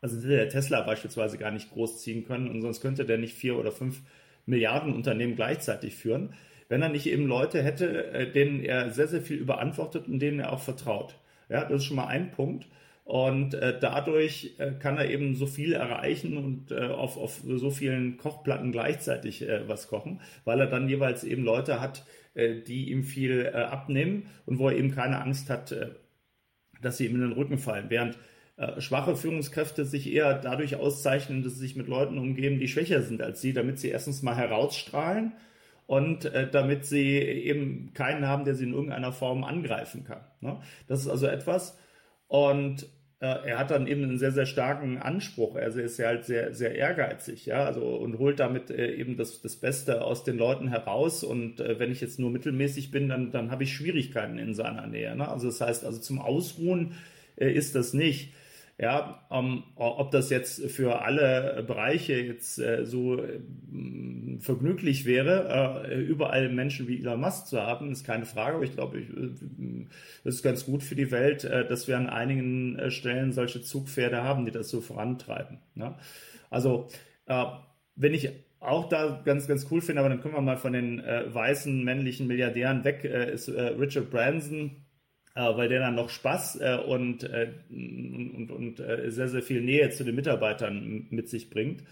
Also 0.00 0.26
der 0.26 0.48
Tesla 0.48 0.82
beispielsweise 0.82 1.38
gar 1.38 1.50
nicht 1.50 1.70
großziehen 1.70 2.24
können 2.24 2.48
und 2.48 2.62
sonst 2.62 2.80
könnte 2.80 3.04
der 3.04 3.18
nicht 3.18 3.34
vier 3.34 3.58
oder 3.58 3.72
fünf 3.72 4.00
Milliardenunternehmen 4.46 5.36
gleichzeitig 5.36 5.96
führen, 5.96 6.34
wenn 6.68 6.82
er 6.82 6.88
nicht 6.88 7.06
eben 7.06 7.26
Leute 7.26 7.62
hätte, 7.62 8.12
äh, 8.12 8.30
denen 8.30 8.60
er 8.60 8.90
sehr, 8.90 9.08
sehr 9.08 9.22
viel 9.22 9.38
überantwortet 9.38 10.06
und 10.08 10.20
denen 10.20 10.40
er 10.40 10.52
auch 10.52 10.60
vertraut. 10.60 11.16
Ja, 11.48 11.64
das 11.64 11.82
ist 11.82 11.84
schon 11.86 11.96
mal 11.96 12.06
ein 12.06 12.30
Punkt. 12.30 12.66
Und 13.04 13.54
äh, 13.54 13.78
dadurch 13.80 14.54
äh, 14.58 14.72
kann 14.72 14.98
er 14.98 15.08
eben 15.08 15.34
so 15.34 15.46
viel 15.46 15.72
erreichen 15.72 16.36
und 16.36 16.72
äh, 16.72 16.88
auf, 16.88 17.16
auf 17.16 17.40
so 17.42 17.70
vielen 17.70 18.18
Kochplatten 18.18 18.70
gleichzeitig 18.70 19.48
äh, 19.48 19.66
was 19.66 19.88
kochen, 19.88 20.20
weil 20.44 20.60
er 20.60 20.66
dann 20.66 20.90
jeweils 20.90 21.24
eben 21.24 21.42
Leute 21.42 21.80
hat, 21.80 22.04
äh, 22.34 22.60
die 22.60 22.90
ihm 22.90 23.04
viel 23.04 23.46
äh, 23.46 23.56
abnehmen 23.56 24.26
und 24.44 24.58
wo 24.58 24.68
er 24.68 24.76
eben 24.76 24.94
keine 24.94 25.22
Angst 25.22 25.48
hat, 25.48 25.72
äh, 25.72 25.88
dass 26.82 26.98
sie 26.98 27.06
ihm 27.06 27.14
in 27.14 27.22
den 27.22 27.32
Rücken 27.32 27.56
fallen. 27.56 27.86
Während 27.88 28.18
äh, 28.58 28.78
schwache 28.78 29.16
Führungskräfte 29.16 29.86
sich 29.86 30.12
eher 30.12 30.34
dadurch 30.34 30.76
auszeichnen, 30.76 31.42
dass 31.42 31.54
sie 31.54 31.60
sich 31.60 31.76
mit 31.76 31.88
Leuten 31.88 32.18
umgeben, 32.18 32.58
die 32.58 32.68
schwächer 32.68 33.00
sind 33.00 33.22
als 33.22 33.40
sie, 33.40 33.54
damit 33.54 33.78
sie 33.78 33.88
erstens 33.88 34.20
mal 34.20 34.36
herausstrahlen 34.36 35.32
und 35.88 36.26
äh, 36.26 36.46
damit 36.50 36.84
sie 36.84 37.16
eben 37.16 37.94
keinen 37.94 38.28
haben, 38.28 38.44
der 38.44 38.54
sie 38.54 38.64
in 38.64 38.74
irgendeiner 38.74 39.10
Form 39.10 39.42
angreifen 39.42 40.04
kann. 40.04 40.20
Ne? 40.42 40.60
Das 40.86 41.00
ist 41.00 41.08
also 41.08 41.26
etwas. 41.26 41.78
Und 42.26 42.82
äh, 43.20 43.48
er 43.48 43.58
hat 43.58 43.70
dann 43.70 43.86
eben 43.86 44.02
einen 44.02 44.18
sehr, 44.18 44.32
sehr 44.32 44.44
starken 44.44 44.98
Anspruch. 44.98 45.56
Also 45.56 45.78
er 45.78 45.86
ist 45.86 45.96
ja 45.96 46.08
halt 46.08 46.26
sehr, 46.26 46.52
sehr 46.52 46.74
ehrgeizig, 46.74 47.46
ja, 47.46 47.64
also 47.64 47.96
und 47.96 48.18
holt 48.18 48.38
damit 48.38 48.70
äh, 48.70 48.96
eben 48.96 49.16
das, 49.16 49.40
das 49.40 49.56
Beste 49.56 50.02
aus 50.02 50.24
den 50.24 50.36
Leuten 50.36 50.68
heraus. 50.68 51.24
Und 51.24 51.58
äh, 51.60 51.78
wenn 51.78 51.90
ich 51.90 52.02
jetzt 52.02 52.18
nur 52.18 52.30
mittelmäßig 52.30 52.90
bin, 52.90 53.08
dann, 53.08 53.30
dann 53.30 53.50
habe 53.50 53.62
ich 53.64 53.72
Schwierigkeiten 53.72 54.36
in 54.36 54.52
seiner 54.52 54.86
Nähe. 54.86 55.16
Ne? 55.16 55.26
Also 55.26 55.46
das 55.46 55.62
heißt, 55.62 55.86
also 55.86 55.98
zum 56.00 56.20
Ausruhen 56.20 56.96
äh, 57.36 57.50
ist 57.50 57.74
das 57.74 57.94
nicht. 57.94 58.34
Ja, 58.80 59.26
ähm, 59.32 59.64
ob 59.74 60.12
das 60.12 60.30
jetzt 60.30 60.70
für 60.70 61.02
alle 61.02 61.64
Bereiche 61.66 62.12
jetzt 62.14 62.60
äh, 62.60 62.86
so 62.86 63.20
äh, 63.20 63.40
vergnüglich 64.38 65.04
wäre, 65.04 65.88
äh, 65.90 66.00
überall 66.00 66.48
Menschen 66.48 66.86
wie 66.86 67.00
Elon 67.00 67.20
Musk 67.20 67.48
zu 67.48 67.60
haben, 67.60 67.90
ist 67.90 68.04
keine 68.04 68.24
Frage. 68.24 68.54
Aber 68.54 68.64
ich 68.64 68.74
glaube, 68.74 69.00
ich, 69.00 69.10
äh, 69.10 70.28
ist 70.28 70.44
ganz 70.44 70.64
gut 70.64 70.84
für 70.84 70.94
die 70.94 71.10
Welt, 71.10 71.42
äh, 71.42 71.66
dass 71.66 71.88
wir 71.88 71.96
an 71.96 72.08
einigen 72.08 72.78
äh, 72.78 72.92
Stellen 72.92 73.32
solche 73.32 73.62
Zugpferde 73.62 74.22
haben, 74.22 74.44
die 74.44 74.52
das 74.52 74.68
so 74.68 74.80
vorantreiben. 74.80 75.58
Ne? 75.74 75.96
Also, 76.48 76.88
wenn 77.96 78.14
ich 78.14 78.30
auch 78.60 78.88
da 78.88 79.20
ganz, 79.24 79.46
ganz 79.48 79.66
cool 79.70 79.82
finde, 79.82 80.00
aber 80.00 80.08
dann 80.08 80.20
können 80.22 80.34
wir 80.34 80.40
mal 80.40 80.56
von 80.56 80.72
den 80.72 80.98
weißen 80.98 81.84
männlichen 81.84 82.26
Milliardären 82.26 82.84
weg, 82.84 83.04
ist 83.04 83.50
Richard 83.50 84.10
Branson 84.10 84.87
weil 85.56 85.68
der 85.68 85.80
dann 85.80 85.94
noch 85.94 86.10
Spaß 86.10 86.60
äh, 86.60 86.78
und, 86.86 87.24
äh, 87.24 87.50
und, 87.70 88.50
und 88.50 88.80
äh, 88.80 89.10
sehr, 89.10 89.28
sehr 89.28 89.42
viel 89.42 89.60
Nähe 89.60 89.90
zu 89.90 90.04
den 90.04 90.14
Mitarbeitern 90.14 91.06
mit 91.10 91.28
sich 91.28 91.50
bringt 91.50 91.84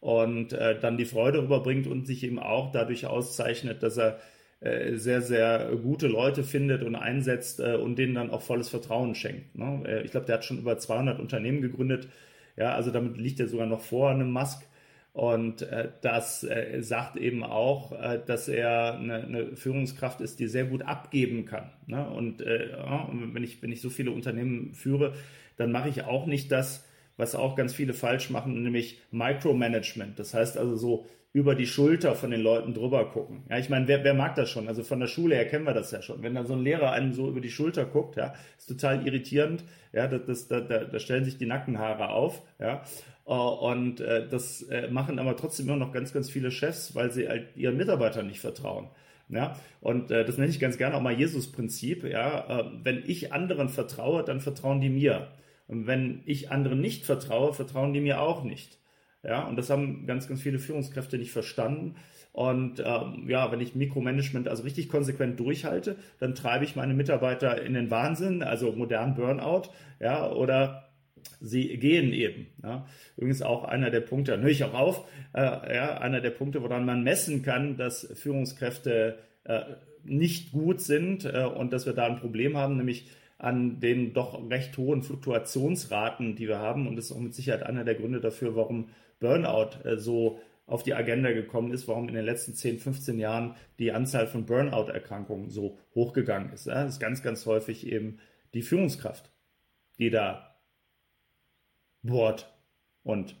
und 0.00 0.52
äh, 0.52 0.78
dann 0.78 0.96
die 0.96 1.04
Freude 1.04 1.42
rüberbringt 1.42 1.86
und 1.86 2.06
sich 2.06 2.24
eben 2.24 2.38
auch 2.38 2.72
dadurch 2.72 3.06
auszeichnet, 3.06 3.82
dass 3.82 3.96
er 3.98 4.18
äh, 4.60 4.96
sehr, 4.96 5.22
sehr 5.22 5.70
gute 5.82 6.08
Leute 6.08 6.42
findet 6.44 6.82
und 6.82 6.96
einsetzt 6.96 7.60
und 7.60 7.96
denen 7.98 8.14
dann 8.14 8.30
auch 8.30 8.42
volles 8.42 8.68
Vertrauen 8.68 9.14
schenkt. 9.14 9.56
Ne? 9.56 10.02
Ich 10.04 10.10
glaube, 10.10 10.26
der 10.26 10.36
hat 10.36 10.44
schon 10.44 10.58
über 10.58 10.78
200 10.78 11.20
Unternehmen 11.20 11.62
gegründet. 11.62 12.08
Ja, 12.56 12.74
also 12.74 12.90
damit 12.90 13.16
liegt 13.18 13.38
er 13.40 13.48
sogar 13.48 13.66
noch 13.66 13.80
vor 13.80 14.10
einem 14.10 14.32
Musk. 14.32 14.67
Und 15.18 15.62
äh, 15.62 15.88
das 16.00 16.44
äh, 16.44 16.80
sagt 16.80 17.16
eben 17.16 17.42
auch, 17.42 17.90
äh, 17.90 18.20
dass 18.24 18.46
er 18.46 18.94
eine, 18.94 19.24
eine, 19.24 19.56
Führungskraft 19.56 20.20
ist, 20.20 20.38
die 20.38 20.46
sehr 20.46 20.64
gut 20.64 20.82
abgeben 20.82 21.44
kann. 21.44 21.72
Ne? 21.88 22.08
Und 22.08 22.40
äh, 22.40 22.68
wenn, 23.32 23.42
ich, 23.42 23.60
wenn 23.60 23.72
ich 23.72 23.80
so 23.80 23.90
viele 23.90 24.12
Unternehmen 24.12 24.74
führe, 24.74 25.14
dann 25.56 25.72
mache 25.72 25.88
ich 25.88 26.04
auch 26.04 26.26
nicht 26.26 26.52
das, 26.52 26.86
was 27.16 27.34
auch 27.34 27.56
ganz 27.56 27.74
viele 27.74 27.94
falsch 27.94 28.30
machen, 28.30 28.62
nämlich 28.62 29.00
Micromanagement. 29.10 30.20
Das 30.20 30.34
heißt 30.34 30.56
also 30.56 30.76
so 30.76 31.06
über 31.32 31.56
die 31.56 31.66
Schulter 31.66 32.14
von 32.14 32.30
den 32.30 32.40
Leuten 32.40 32.72
drüber 32.72 33.10
gucken. 33.10 33.42
Ja, 33.50 33.58
ich 33.58 33.68
meine, 33.68 33.88
wer, 33.88 34.04
wer 34.04 34.14
mag 34.14 34.36
das 34.36 34.48
schon? 34.48 34.68
Also 34.68 34.84
von 34.84 35.00
der 35.00 35.08
Schule 35.08 35.34
her 35.34 35.48
kennen 35.48 35.66
wir 35.66 35.74
das 35.74 35.90
ja 35.90 36.00
schon. 36.00 36.22
Wenn 36.22 36.36
da 36.36 36.44
so 36.44 36.54
ein 36.54 36.62
Lehrer 36.62 36.92
einem 36.92 37.12
so 37.12 37.28
über 37.28 37.40
die 37.40 37.50
Schulter 37.50 37.86
guckt, 37.86 38.14
ja, 38.16 38.34
ist 38.56 38.68
total 38.68 39.04
irritierend. 39.04 39.64
Ja, 39.92 40.06
das, 40.06 40.46
das, 40.46 40.46
da, 40.46 40.60
da 40.60 40.98
stellen 41.00 41.24
sich 41.24 41.38
die 41.38 41.46
Nackenhaare 41.46 42.10
auf. 42.10 42.42
Ja, 42.60 42.82
und 43.34 44.00
äh, 44.00 44.26
das 44.26 44.62
äh, 44.62 44.88
machen 44.88 45.18
aber 45.18 45.36
trotzdem 45.36 45.66
immer 45.66 45.76
noch 45.76 45.92
ganz, 45.92 46.12
ganz 46.12 46.30
viele 46.30 46.50
Chefs, 46.50 46.94
weil 46.94 47.10
sie 47.12 47.28
halt 47.28 47.56
ihren 47.56 47.76
Mitarbeitern 47.76 48.26
nicht 48.26 48.40
vertrauen. 48.40 48.88
Ja, 49.28 49.56
und 49.82 50.10
äh, 50.10 50.24
das 50.24 50.38
nenne 50.38 50.48
ich 50.50 50.58
ganz 50.58 50.78
gerne 50.78 50.96
auch 50.96 51.02
mal 51.02 51.12
Jesus-Prinzip. 51.12 52.04
Ja, 52.04 52.60
äh, 52.60 52.70
wenn 52.82 53.02
ich 53.06 53.32
anderen 53.32 53.68
vertraue, 53.68 54.24
dann 54.24 54.40
vertrauen 54.40 54.80
die 54.80 54.88
mir. 54.88 55.28
Und 55.66 55.86
wenn 55.86 56.22
ich 56.24 56.50
anderen 56.50 56.80
nicht 56.80 57.04
vertraue, 57.04 57.52
vertrauen 57.52 57.92
die 57.92 58.00
mir 58.00 58.22
auch 58.22 58.42
nicht. 58.42 58.78
Ja, 59.22 59.46
und 59.46 59.56
das 59.56 59.68
haben 59.68 60.06
ganz, 60.06 60.28
ganz 60.28 60.40
viele 60.40 60.58
Führungskräfte 60.58 61.18
nicht 61.18 61.32
verstanden. 61.32 61.96
Und 62.32 62.82
ähm, 62.84 63.28
ja, 63.28 63.52
wenn 63.52 63.60
ich 63.60 63.74
Mikromanagement 63.74 64.48
also 64.48 64.62
richtig 64.62 64.88
konsequent 64.88 65.38
durchhalte, 65.38 65.96
dann 66.20 66.34
treibe 66.34 66.64
ich 66.64 66.76
meine 66.76 66.94
Mitarbeiter 66.94 67.60
in 67.60 67.74
den 67.74 67.90
Wahnsinn, 67.90 68.42
also 68.42 68.72
modernen 68.72 69.14
Burnout, 69.14 69.70
ja, 70.00 70.30
oder 70.30 70.87
sie 71.40 71.78
gehen 71.78 72.12
eben. 72.12 72.46
Ja. 72.62 72.86
Übrigens 73.16 73.42
auch 73.42 73.64
einer 73.64 73.90
der 73.90 74.00
Punkte, 74.00 74.40
höre 74.40 74.50
ich 74.50 74.64
auch 74.64 74.74
auf, 74.74 75.04
äh, 75.34 75.40
ja, 75.42 75.98
einer 75.98 76.20
der 76.20 76.30
Punkte, 76.30 76.62
woran 76.62 76.84
man 76.84 77.02
messen 77.02 77.42
kann, 77.42 77.76
dass 77.76 78.08
Führungskräfte 78.14 79.18
äh, 79.44 79.62
nicht 80.04 80.52
gut 80.52 80.80
sind 80.80 81.24
äh, 81.24 81.44
und 81.44 81.72
dass 81.72 81.86
wir 81.86 81.92
da 81.92 82.06
ein 82.06 82.18
Problem 82.18 82.56
haben, 82.56 82.76
nämlich 82.76 83.10
an 83.38 83.78
den 83.80 84.12
doch 84.14 84.50
recht 84.50 84.76
hohen 84.78 85.02
Fluktuationsraten, 85.02 86.34
die 86.34 86.48
wir 86.48 86.58
haben. 86.58 86.88
Und 86.88 86.96
das 86.96 87.06
ist 87.06 87.12
auch 87.12 87.20
mit 87.20 87.34
Sicherheit 87.34 87.62
einer 87.62 87.84
der 87.84 87.94
Gründe 87.94 88.20
dafür, 88.20 88.56
warum 88.56 88.88
Burnout 89.20 89.84
äh, 89.84 89.96
so 89.96 90.40
auf 90.66 90.82
die 90.82 90.94
Agenda 90.94 91.32
gekommen 91.32 91.72
ist, 91.72 91.88
warum 91.88 92.08
in 92.08 92.14
den 92.14 92.24
letzten 92.24 92.54
10, 92.54 92.78
15 92.78 93.18
Jahren 93.18 93.54
die 93.78 93.92
Anzahl 93.92 94.26
von 94.26 94.44
Burnout-Erkrankungen 94.44 95.50
so 95.50 95.78
hochgegangen 95.94 96.52
ist. 96.52 96.66
Ja. 96.66 96.84
Das 96.84 96.94
ist 96.94 97.00
ganz, 97.00 97.22
ganz 97.22 97.46
häufig 97.46 97.86
eben 97.86 98.18
die 98.54 98.62
Führungskraft, 98.62 99.30
die 99.98 100.10
da 100.10 100.47
bohrt 102.02 102.52
und 103.02 103.36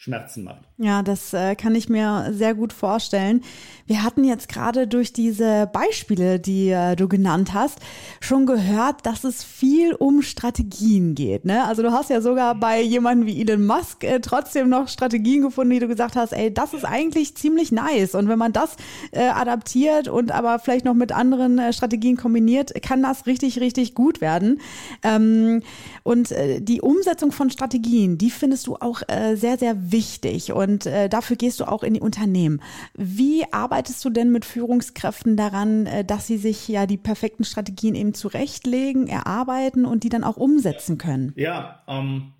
Schmerzen 0.00 0.44
macht. 0.44 0.60
Ja, 0.76 1.02
das 1.02 1.34
äh, 1.34 1.56
kann 1.56 1.74
ich 1.74 1.88
mir 1.88 2.28
sehr 2.30 2.54
gut 2.54 2.72
vorstellen. 2.72 3.42
Wir 3.88 4.04
hatten 4.04 4.22
jetzt 4.22 4.48
gerade 4.48 4.86
durch 4.86 5.12
diese 5.12 5.68
Beispiele, 5.72 6.38
die 6.38 6.68
äh, 6.70 6.94
du 6.94 7.08
genannt 7.08 7.52
hast, 7.52 7.80
schon 8.20 8.46
gehört, 8.46 9.04
dass 9.06 9.24
es 9.24 9.42
viel 9.42 9.94
um 9.94 10.22
Strategien 10.22 11.16
geht. 11.16 11.44
Ne? 11.44 11.64
Also 11.64 11.82
du 11.82 11.90
hast 11.90 12.10
ja 12.10 12.20
sogar 12.20 12.54
bei 12.54 12.80
jemandem 12.80 13.26
wie 13.26 13.40
Elon 13.40 13.66
Musk 13.66 14.04
äh, 14.04 14.20
trotzdem 14.20 14.68
noch 14.68 14.86
Strategien 14.86 15.42
gefunden, 15.42 15.72
die 15.72 15.80
du 15.80 15.88
gesagt 15.88 16.14
hast, 16.14 16.32
ey, 16.32 16.54
das 16.54 16.74
ist 16.74 16.84
eigentlich 16.84 17.36
ziemlich 17.36 17.72
nice. 17.72 18.14
Und 18.14 18.28
wenn 18.28 18.38
man 18.38 18.52
das 18.52 18.76
äh, 19.10 19.26
adaptiert 19.26 20.06
und 20.06 20.30
aber 20.30 20.60
vielleicht 20.60 20.84
noch 20.84 20.94
mit 20.94 21.10
anderen 21.10 21.58
äh, 21.58 21.72
Strategien 21.72 22.16
kombiniert, 22.16 22.72
kann 22.84 23.02
das 23.02 23.26
richtig, 23.26 23.58
richtig 23.58 23.96
gut 23.96 24.20
werden. 24.20 24.60
Ähm, 25.02 25.64
und 26.04 26.30
äh, 26.30 26.60
die 26.60 26.82
Umsetzung 26.82 27.32
von 27.32 27.50
Strategien, 27.50 28.16
die 28.16 28.30
findest 28.30 28.68
du 28.68 28.76
auch 28.76 29.02
äh, 29.08 29.34
sehr, 29.34 29.58
sehr 29.58 29.87
wichtig 29.90 30.52
und 30.52 30.86
äh, 30.86 31.08
dafür 31.08 31.36
gehst 31.36 31.60
du 31.60 31.64
auch 31.64 31.82
in 31.82 31.94
die 31.94 32.00
Unternehmen. 32.00 32.60
Wie 32.94 33.44
arbeitest 33.52 34.04
du 34.04 34.10
denn 34.10 34.30
mit 34.30 34.44
Führungskräften 34.44 35.36
daran, 35.36 35.86
äh, 35.86 36.04
dass 36.04 36.26
sie 36.26 36.38
sich 36.38 36.68
ja 36.68 36.86
die 36.86 36.96
perfekten 36.96 37.44
Strategien 37.44 37.94
eben 37.94 38.14
zurechtlegen, 38.14 39.06
erarbeiten 39.06 39.84
und 39.84 40.04
die 40.04 40.08
dann 40.08 40.24
auch 40.24 40.36
umsetzen 40.36 40.98
können? 40.98 41.32
Ja, 41.36 41.82
ähm, 41.88 42.32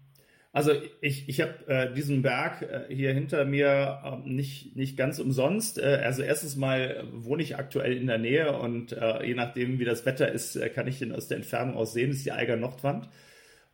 also 0.58 0.72
ich, 1.00 1.28
ich 1.28 1.40
habe 1.40 1.54
äh, 1.68 1.94
diesen 1.94 2.22
Berg 2.22 2.62
äh, 2.62 2.92
hier 2.92 3.12
hinter 3.12 3.44
mir 3.44 4.00
äh, 4.04 4.28
nicht, 4.28 4.74
nicht 4.76 4.96
ganz 4.96 5.18
umsonst. 5.18 5.78
Äh, 5.78 6.00
also 6.02 6.22
erstens 6.22 6.56
mal 6.56 7.04
wohne 7.12 7.42
ich 7.42 7.56
aktuell 7.56 7.96
in 7.96 8.06
der 8.06 8.18
Nähe 8.18 8.58
und 8.58 8.92
äh, 8.92 9.24
je 9.24 9.34
nachdem, 9.34 9.78
wie 9.78 9.84
das 9.84 10.06
Wetter 10.06 10.32
ist, 10.32 10.56
äh, 10.56 10.68
kann 10.70 10.88
ich 10.88 10.98
den 10.98 11.12
aus 11.12 11.28
der 11.28 11.36
Entfernung 11.36 11.76
aus 11.76 11.92
sehen. 11.92 12.08
Das 12.08 12.18
ist 12.18 12.26
die 12.26 12.32
Eiger 12.32 12.56
Nordwand. 12.56 13.08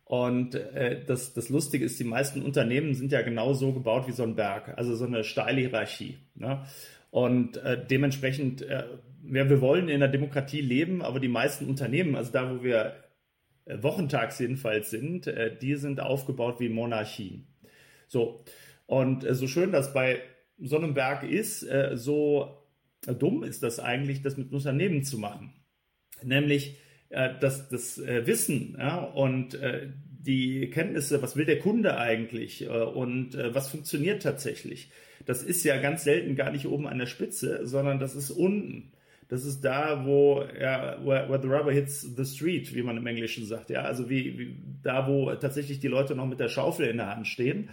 Und 0.05 0.53
äh, 0.53 1.03
das, 1.03 1.33
das 1.33 1.49
Lustige 1.49 1.83
ist, 1.83 1.99
die 1.99 2.03
meisten 2.03 2.43
Unternehmen 2.43 2.93
sind 2.93 3.11
ja 3.11 3.23
genau 3.23 3.53
so 3.53 3.73
gebaut 3.73 4.07
wie 4.07 4.11
so 4.11 4.21
ein 4.21 4.35
Berg, 4.35 4.77
also 4.77 4.95
so 4.95 5.05
eine 5.05 5.23
steile 5.23 5.61
Hierarchie. 5.61 6.19
Ne? 6.35 6.63
Und 7.09 7.57
äh, 7.57 7.83
dementsprechend, 7.83 8.61
äh, 8.61 8.83
ja, 9.31 9.49
wir 9.49 9.61
wollen 9.61 9.89
in 9.89 10.01
der 10.01 10.09
Demokratie 10.09 10.61
leben, 10.61 11.01
aber 11.01 11.19
die 11.19 11.27
meisten 11.27 11.65
Unternehmen, 11.65 12.15
also 12.15 12.31
da, 12.31 12.55
wo 12.55 12.63
wir 12.63 13.03
äh, 13.65 13.81
wochentags 13.81 14.37
jedenfalls 14.37 14.91
sind, 14.91 15.25
äh, 15.25 15.57
die 15.57 15.75
sind 15.75 15.99
aufgebaut 15.99 16.59
wie 16.59 16.69
Monarchien. 16.69 17.47
So, 18.07 18.45
und 18.85 19.23
äh, 19.23 19.33
so 19.33 19.47
schön 19.47 19.71
das 19.71 19.91
bei 19.91 20.21
so 20.59 20.77
einem 20.77 20.93
Berg 20.93 21.23
ist, 21.23 21.63
äh, 21.63 21.97
so 21.97 22.61
dumm 23.07 23.43
ist 23.43 23.63
das 23.63 23.79
eigentlich, 23.79 24.21
das 24.21 24.37
mit 24.37 24.51
Unternehmen 24.51 25.03
zu 25.03 25.17
machen. 25.17 25.53
Nämlich, 26.23 26.77
das, 27.39 27.69
das 27.69 27.97
äh, 27.97 28.25
Wissen 28.27 28.75
ja, 28.77 28.99
und 28.99 29.55
äh, 29.55 29.87
die 30.07 30.69
Kenntnisse, 30.69 31.21
was 31.21 31.35
will 31.35 31.45
der 31.45 31.59
Kunde 31.59 31.97
eigentlich 31.97 32.67
und 32.67 33.37
was 33.37 33.69
funktioniert 33.69 34.23
tatsächlich. 34.23 34.89
Das 35.27 35.43
ist 35.43 35.63
ja 35.63 35.77
ganz 35.77 36.03
selten 36.03 36.35
gar 36.35 36.51
nicht 36.51 36.65
oben 36.65 36.87
an 36.87 36.97
der 36.97 37.05
Spitze, 37.05 37.67
sondern 37.67 37.99
das 37.99 38.15
ist 38.15 38.31
unten. 38.31 38.91
Das 39.27 39.43
ist 39.43 39.61
da, 39.61 40.05
wo, 40.05 40.43
ja, 40.59 41.03
where, 41.03 41.29
where 41.29 41.41
the 41.41 41.47
rubber 41.47 41.71
hits 41.71 42.01
the 42.01 42.25
street, 42.25 42.75
wie 42.75 42.83
man 42.83 42.97
im 42.97 43.07
Englischen 43.07 43.45
sagt. 43.45 43.71
Ja, 43.71 43.81
also 43.81 44.09
wie, 44.09 44.37
wie 44.37 44.55
da, 44.83 45.07
wo 45.07 45.33
tatsächlich 45.33 45.79
die 45.79 45.87
Leute 45.87 46.15
noch 46.15 46.27
mit 46.27 46.39
der 46.39 46.49
Schaufel 46.49 46.87
in 46.87 46.97
der 46.97 47.15
Hand 47.15 47.27
stehen. 47.27 47.69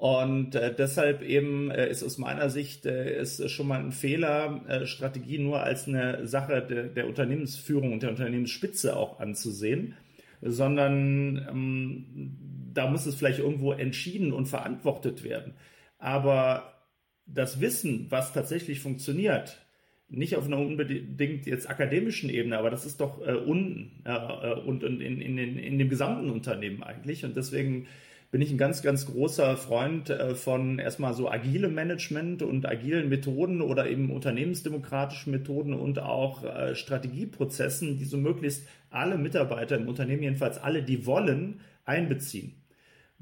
Und 0.00 0.54
äh, 0.54 0.74
deshalb 0.74 1.20
eben 1.20 1.70
äh, 1.70 1.90
ist 1.90 2.02
aus 2.02 2.16
meiner 2.16 2.48
Sicht 2.48 2.86
äh, 2.86 3.20
ist 3.20 3.50
schon 3.50 3.68
mal 3.68 3.80
ein 3.80 3.92
Fehler, 3.92 4.64
äh, 4.66 4.86
Strategie 4.86 5.36
nur 5.36 5.62
als 5.62 5.86
eine 5.86 6.26
Sache 6.26 6.62
de, 6.62 6.88
der 6.88 7.06
Unternehmensführung 7.06 7.92
und 7.92 8.02
der 8.02 8.08
Unternehmensspitze 8.08 8.96
auch 8.96 9.20
anzusehen, 9.20 9.92
sondern 10.40 11.46
ähm, 11.50 12.38
da 12.72 12.88
muss 12.88 13.04
es 13.04 13.14
vielleicht 13.14 13.40
irgendwo 13.40 13.72
entschieden 13.72 14.32
und 14.32 14.46
verantwortet 14.46 15.22
werden. 15.22 15.52
Aber 15.98 16.72
das 17.26 17.60
Wissen, 17.60 18.06
was 18.08 18.32
tatsächlich 18.32 18.80
funktioniert, 18.80 19.58
nicht 20.08 20.34
auf 20.34 20.46
einer 20.46 20.60
unbedingt 20.60 21.44
jetzt 21.44 21.68
akademischen 21.68 22.30
Ebene, 22.30 22.56
aber 22.56 22.70
das 22.70 22.86
ist 22.86 23.02
doch 23.02 23.20
äh, 23.20 23.34
unten 23.34 24.02
äh, 24.06 24.54
und 24.64 24.82
in, 24.82 25.02
in, 25.02 25.20
in, 25.20 25.58
in 25.58 25.78
dem 25.78 25.90
gesamten 25.90 26.30
Unternehmen 26.30 26.82
eigentlich. 26.82 27.22
Und 27.26 27.36
deswegen 27.36 27.86
bin 28.30 28.42
ich 28.42 28.50
ein 28.50 28.58
ganz, 28.58 28.82
ganz 28.82 29.06
großer 29.06 29.56
Freund 29.56 30.10
äh, 30.10 30.34
von 30.34 30.78
erstmal 30.78 31.14
so 31.14 31.30
agilem 31.30 31.74
Management 31.74 32.42
und 32.42 32.66
agilen 32.66 33.08
Methoden 33.08 33.60
oder 33.60 33.88
eben 33.88 34.10
unternehmensdemokratischen 34.10 35.32
Methoden 35.32 35.74
und 35.74 35.98
auch 35.98 36.44
äh, 36.44 36.74
Strategieprozessen, 36.74 37.98
die 37.98 38.04
so 38.04 38.18
möglichst 38.18 38.68
alle 38.90 39.18
Mitarbeiter 39.18 39.76
im 39.76 39.88
Unternehmen, 39.88 40.22
jedenfalls 40.22 40.58
alle, 40.58 40.82
die 40.82 41.06
wollen, 41.06 41.60
einbeziehen 41.84 42.59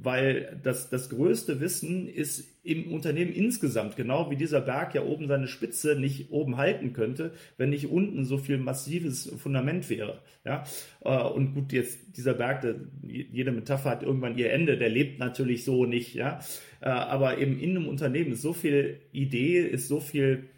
weil 0.00 0.60
das, 0.62 0.90
das 0.90 1.10
größte 1.10 1.60
Wissen 1.60 2.08
ist 2.08 2.48
im 2.62 2.92
Unternehmen 2.92 3.32
insgesamt, 3.32 3.96
genau 3.96 4.30
wie 4.30 4.36
dieser 4.36 4.60
Berg 4.60 4.94
ja 4.94 5.02
oben 5.02 5.26
seine 5.26 5.48
Spitze 5.48 5.98
nicht 5.98 6.30
oben 6.30 6.56
halten 6.56 6.92
könnte, 6.92 7.32
wenn 7.56 7.70
nicht 7.70 7.90
unten 7.90 8.24
so 8.24 8.38
viel 8.38 8.58
massives 8.58 9.28
Fundament 9.38 9.90
wäre. 9.90 10.22
Ja? 10.44 10.62
Äh, 11.04 11.18
und 11.28 11.54
gut, 11.54 11.72
jetzt 11.72 12.16
dieser 12.16 12.34
Berg, 12.34 12.60
der, 12.60 12.76
jede 13.02 13.50
Metapher 13.50 13.90
hat 13.90 14.04
irgendwann 14.04 14.38
ihr 14.38 14.52
Ende, 14.52 14.78
der 14.78 14.88
lebt 14.88 15.18
natürlich 15.18 15.64
so 15.64 15.84
nicht. 15.84 16.14
Ja? 16.14 16.38
Äh, 16.80 16.90
aber 16.90 17.38
eben 17.38 17.58
in 17.58 17.70
einem 17.70 17.88
Unternehmen 17.88 18.32
ist 18.32 18.42
so 18.42 18.52
viel 18.52 19.00
Idee, 19.10 19.60
ist 19.60 19.88
so 19.88 19.98
viel 19.98 20.48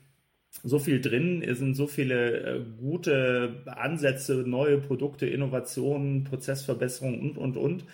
so 0.65 0.81
viel 0.81 1.01
drin, 1.01 1.45
es 1.47 1.61
sind 1.61 1.75
so 1.75 1.87
viele 1.87 2.41
äh, 2.41 2.65
gute 2.81 3.63
Ansätze, 3.67 4.43
neue 4.45 4.79
Produkte, 4.79 5.27
Innovationen, 5.27 6.25
Prozessverbesserungen 6.25 7.21
und, 7.21 7.39
und, 7.39 7.57
und 7.57 7.85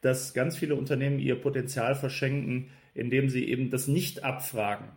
dass 0.00 0.34
ganz 0.34 0.56
viele 0.56 0.74
Unternehmen 0.74 1.18
ihr 1.18 1.40
Potenzial 1.40 1.94
verschenken, 1.94 2.70
indem 2.94 3.28
sie 3.28 3.48
eben 3.48 3.70
das 3.70 3.88
nicht 3.88 4.24
abfragen. 4.24 4.88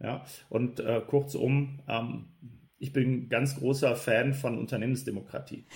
Ja? 0.00 0.24
Und 0.48 0.80
äh, 0.80 1.00
kurzum, 1.06 1.80
ähm, 1.88 2.26
ich 2.78 2.92
bin 2.92 3.28
ganz 3.28 3.56
großer 3.56 3.94
Fan 3.94 4.34
von 4.34 4.58
Unternehmensdemokratie. 4.58 5.66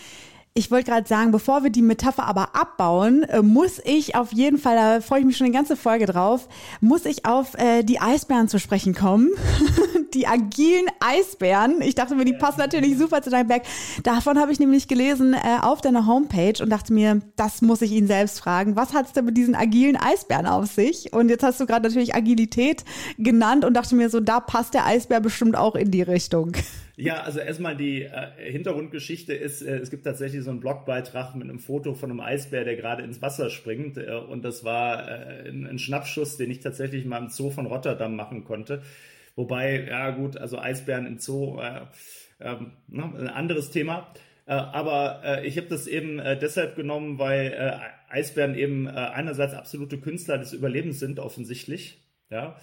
Ich 0.59 0.71
wollte 0.71 0.91
gerade 0.91 1.07
sagen, 1.07 1.33
bevor 1.33 1.65
wir 1.65 1.71
die 1.71 1.83
Metapher 1.83 2.25
aber 2.25 2.57
abbauen, 2.57 3.25
äh, 3.25 3.43
muss 3.43 3.79
ich 3.85 4.15
auf 4.15 4.33
jeden 4.33 4.57
Fall, 4.57 4.75
da 4.75 5.01
freue 5.03 5.21
ich 5.21 5.27
mich 5.27 5.37
schon 5.37 5.45
eine 5.45 5.55
ganze 5.55 5.77
Folge 5.77 6.07
drauf, 6.07 6.49
muss 6.81 7.05
ich 7.05 7.27
auf 7.27 7.53
äh, 7.59 7.83
die 7.83 8.01
Eisbären 8.01 8.49
zu 8.49 8.59
sprechen 8.59 8.95
kommen. 8.95 9.29
die 10.15 10.27
agilen 10.27 10.87
Eisbären. 10.99 11.83
Ich 11.83 11.95
dachte 11.95 12.15
mir, 12.15 12.25
die 12.25 12.33
passen 12.33 12.59
natürlich 12.59 12.97
super 12.97 13.21
zu 13.21 13.29
deinem 13.29 13.49
Berg. 13.49 13.65
Davon 14.03 14.39
habe 14.39 14.51
ich 14.51 14.59
nämlich 14.59 14.89
gelesen 14.89 15.35
äh, 15.35 15.59
auf 15.61 15.83
deiner 15.83 16.07
Homepage 16.07 16.63
und 16.63 16.71
dachte 16.71 16.95
mir, 16.95 17.21
das 17.37 17.61
muss 17.61 17.83
ich 17.83 17.93
ihn 17.93 18.07
selbst 18.07 18.41
fragen. 18.41 18.77
Was 18.77 18.95
hat 18.95 19.09
es 19.09 19.13
denn 19.13 19.27
mit 19.27 19.37
diesen 19.37 19.55
agilen 19.55 19.99
Eisbären 19.99 20.47
auf 20.47 20.73
sich? 20.73 21.13
Und 21.13 21.29
jetzt 21.29 21.43
hast 21.43 21.61
du 21.61 21.67
gerade 21.67 21.87
natürlich 21.87 22.15
Agilität 22.15 22.83
genannt 23.19 23.67
und 23.67 23.75
dachte 23.75 23.95
mir 23.95 24.09
so, 24.09 24.21
da 24.21 24.41
passt 24.41 24.73
der 24.73 24.87
Eisbär 24.87 25.21
bestimmt 25.21 25.55
auch 25.55 25.75
in 25.75 25.91
die 25.91 26.01
Richtung. 26.01 26.53
Ja, 26.99 27.21
also 27.21 27.41
erstmal 27.41 27.77
die 27.77 28.05
äh, 28.05 28.51
Hintergrundgeschichte 28.51 29.35
ist, 29.35 29.61
äh, 29.61 29.77
es 29.77 29.91
gibt 29.91 30.05
tatsächlich 30.05 30.43
so 30.43 30.51
einen 30.51 30.61
Blogbeitrag 30.61 31.35
mit 31.35 31.45
einem 31.45 31.59
Foto 31.59 31.93
von 31.93 32.11
einem 32.11 32.21
Eisbär, 32.21 32.65
der 32.65 32.75
gerade 32.75 33.03
ins 33.03 33.21
Wasser 33.21 33.51
springt. 33.51 33.99
Äh, 33.99 34.15
und 34.15 34.43
das 34.47 34.65
war 34.65 35.07
äh, 35.07 35.47
ein, 35.47 35.67
ein, 35.67 35.79
Schnappschuss, 35.79 36.39
den 36.39 36.51
ich 36.51 36.61
tatsächlich 36.61 37.05
mal 37.05 37.19
im 37.19 37.29
Zoo 37.29 37.51
von 37.51 37.67
Rotterdam 37.67 38.17
machen 38.17 38.45
konnte. 38.45 38.83
Wobei, 39.35 39.87
ja 39.87 40.09
gut, 40.11 40.39
also 40.39 40.59
Eisbären 40.59 41.07
im 41.07 41.19
Zoo, 41.19 41.61
äh, 41.61 41.83
ähm, 42.41 42.73
ne, 42.89 43.05
ein 43.05 43.29
anderes 43.29 43.71
Thema. 43.71 44.11
Äh, 44.47 44.53
aber 44.53 45.45
ich 45.45 45.59
habe 45.59 45.67
das 45.69 45.87
eben 45.87 46.19
deshalb 46.41 46.77
genommen, 46.77 47.19
weil 47.19 47.81
Eisbären 48.09 48.55
eben 48.55 48.87
einerseits 48.87 49.55
absolute 49.55 49.99
Künstler 49.99 50.39
des 50.39 50.53
Überlebens 50.53 51.01
sind, 51.01 51.19
offensichtlich. 51.19 51.99
Ja 52.31 52.57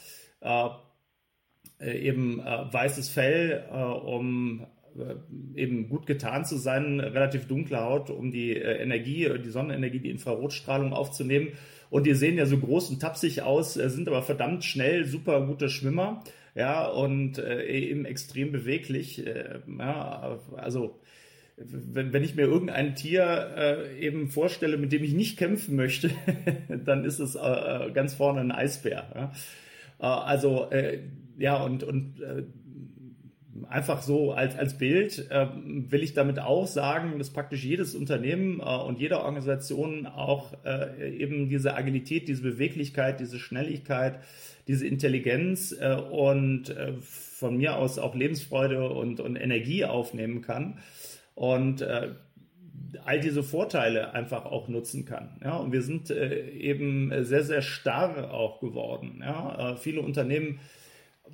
eben 1.84 2.39
äh, 2.39 2.73
weißes 2.73 3.10
Fell, 3.10 3.63
äh, 3.71 3.76
um 3.76 4.65
eben 5.56 5.89
gut 5.89 6.06
getan 6.06 6.45
zu 6.45 6.58
sein, 6.58 6.99
relativ 6.99 7.47
dunkle 7.47 7.82
Haut, 7.82 8.12
um 8.12 8.32
die 8.32 8.52
Energie, 8.52 9.28
die 9.43 9.49
Sonnenenergie, 9.49 9.99
die 9.99 10.12
Infrarotstrahlung 10.12 10.93
aufzunehmen. 10.93 11.54
Und 11.89 12.06
die 12.06 12.13
sehen 12.13 12.38
ja 12.38 12.45
so 12.45 12.60
groß 12.60 12.91
und 12.91 13.02
tapsig 13.02 13.41
aus, 13.41 13.73
sind 13.73 14.08
aber 14.08 14.21
verdammt 14.21 14.63
schnell, 14.63 15.06
super 15.06 15.47
gute 15.47 15.69
Schwimmer, 15.69 16.23
ja, 16.54 16.86
und 16.86 17.39
eben 17.39 18.06
extrem 18.06 18.52
beweglich. 18.52 19.23
ja, 19.80 20.39
also 20.58 20.99
wenn, 21.58 22.13
wenn 22.13 22.23
ich 22.23 22.36
mir 22.36 22.43
irgendein 22.43 22.93
Tier 22.93 23.89
eben 23.99 24.28
vorstelle, 24.28 24.78
mit 24.78 24.91
dem 24.91 25.04
ich 25.04 25.13
nicht 25.15 25.39
kämpfen 25.39 25.76
möchte, 25.76 26.12
dann 26.86 27.04
ist 27.04 27.17
es 27.17 27.36
ganz 27.95 28.13
vorne 28.13 28.41
ein 28.41 28.52
Eisbär. 28.52 29.32
Ja. 29.99 30.19
also 30.21 30.69
ja, 31.43 31.62
und, 31.62 31.84
und 31.84 32.21
äh, 32.21 32.43
einfach 33.67 34.01
so 34.01 34.32
als, 34.32 34.58
als 34.58 34.77
Bild 34.77 35.29
äh, 35.29 35.47
will 35.53 36.01
ich 36.01 36.13
damit 36.13 36.39
auch 36.39 36.67
sagen, 36.67 37.19
dass 37.19 37.32
praktisch 37.32 37.65
jedes 37.65 37.95
Unternehmen 37.95 38.62
äh, 38.62 38.63
und 38.63 38.97
jede 38.97 39.19
Organisation 39.19 40.08
auch 40.08 40.53
äh, 40.63 41.13
eben 41.17 41.49
diese 41.49 41.75
Agilität, 41.75 42.29
diese 42.29 42.43
Beweglichkeit, 42.43 43.19
diese 43.19 43.39
Schnelligkeit, 43.39 44.21
diese 44.69 44.88
Intelligenz 44.88 45.75
äh, 45.77 45.95
und 45.95 46.69
äh, 46.69 46.93
von 47.01 47.58
mir 47.58 47.75
aus 47.75 47.99
auch 47.99 48.15
Lebensfreude 48.15 48.89
und, 48.89 49.19
und 49.19 49.36
Energie 49.36 49.84
aufnehmen 49.84 50.41
kann. 50.41 50.79
Und 51.36 51.82
äh, 51.82 52.12
all 53.03 53.19
diese 53.19 53.43
Vorteile 53.43 54.13
einfach 54.13 54.45
auch 54.45 54.69
nutzen 54.69 55.03
kann. 55.03 55.41
Ja, 55.43 55.58
und 55.58 55.73
wir 55.73 55.82
sind 55.82 56.10
äh, 56.10 56.51
eben 56.51 57.12
sehr, 57.25 57.43
sehr 57.43 57.62
starr 57.62 58.34
auch 58.34 58.62
geworden. 58.62 59.19
Ja, 59.21 59.73
äh, 59.73 59.75
viele 59.75 59.99
Unternehmen 59.99 60.60
Mm, 60.60 60.62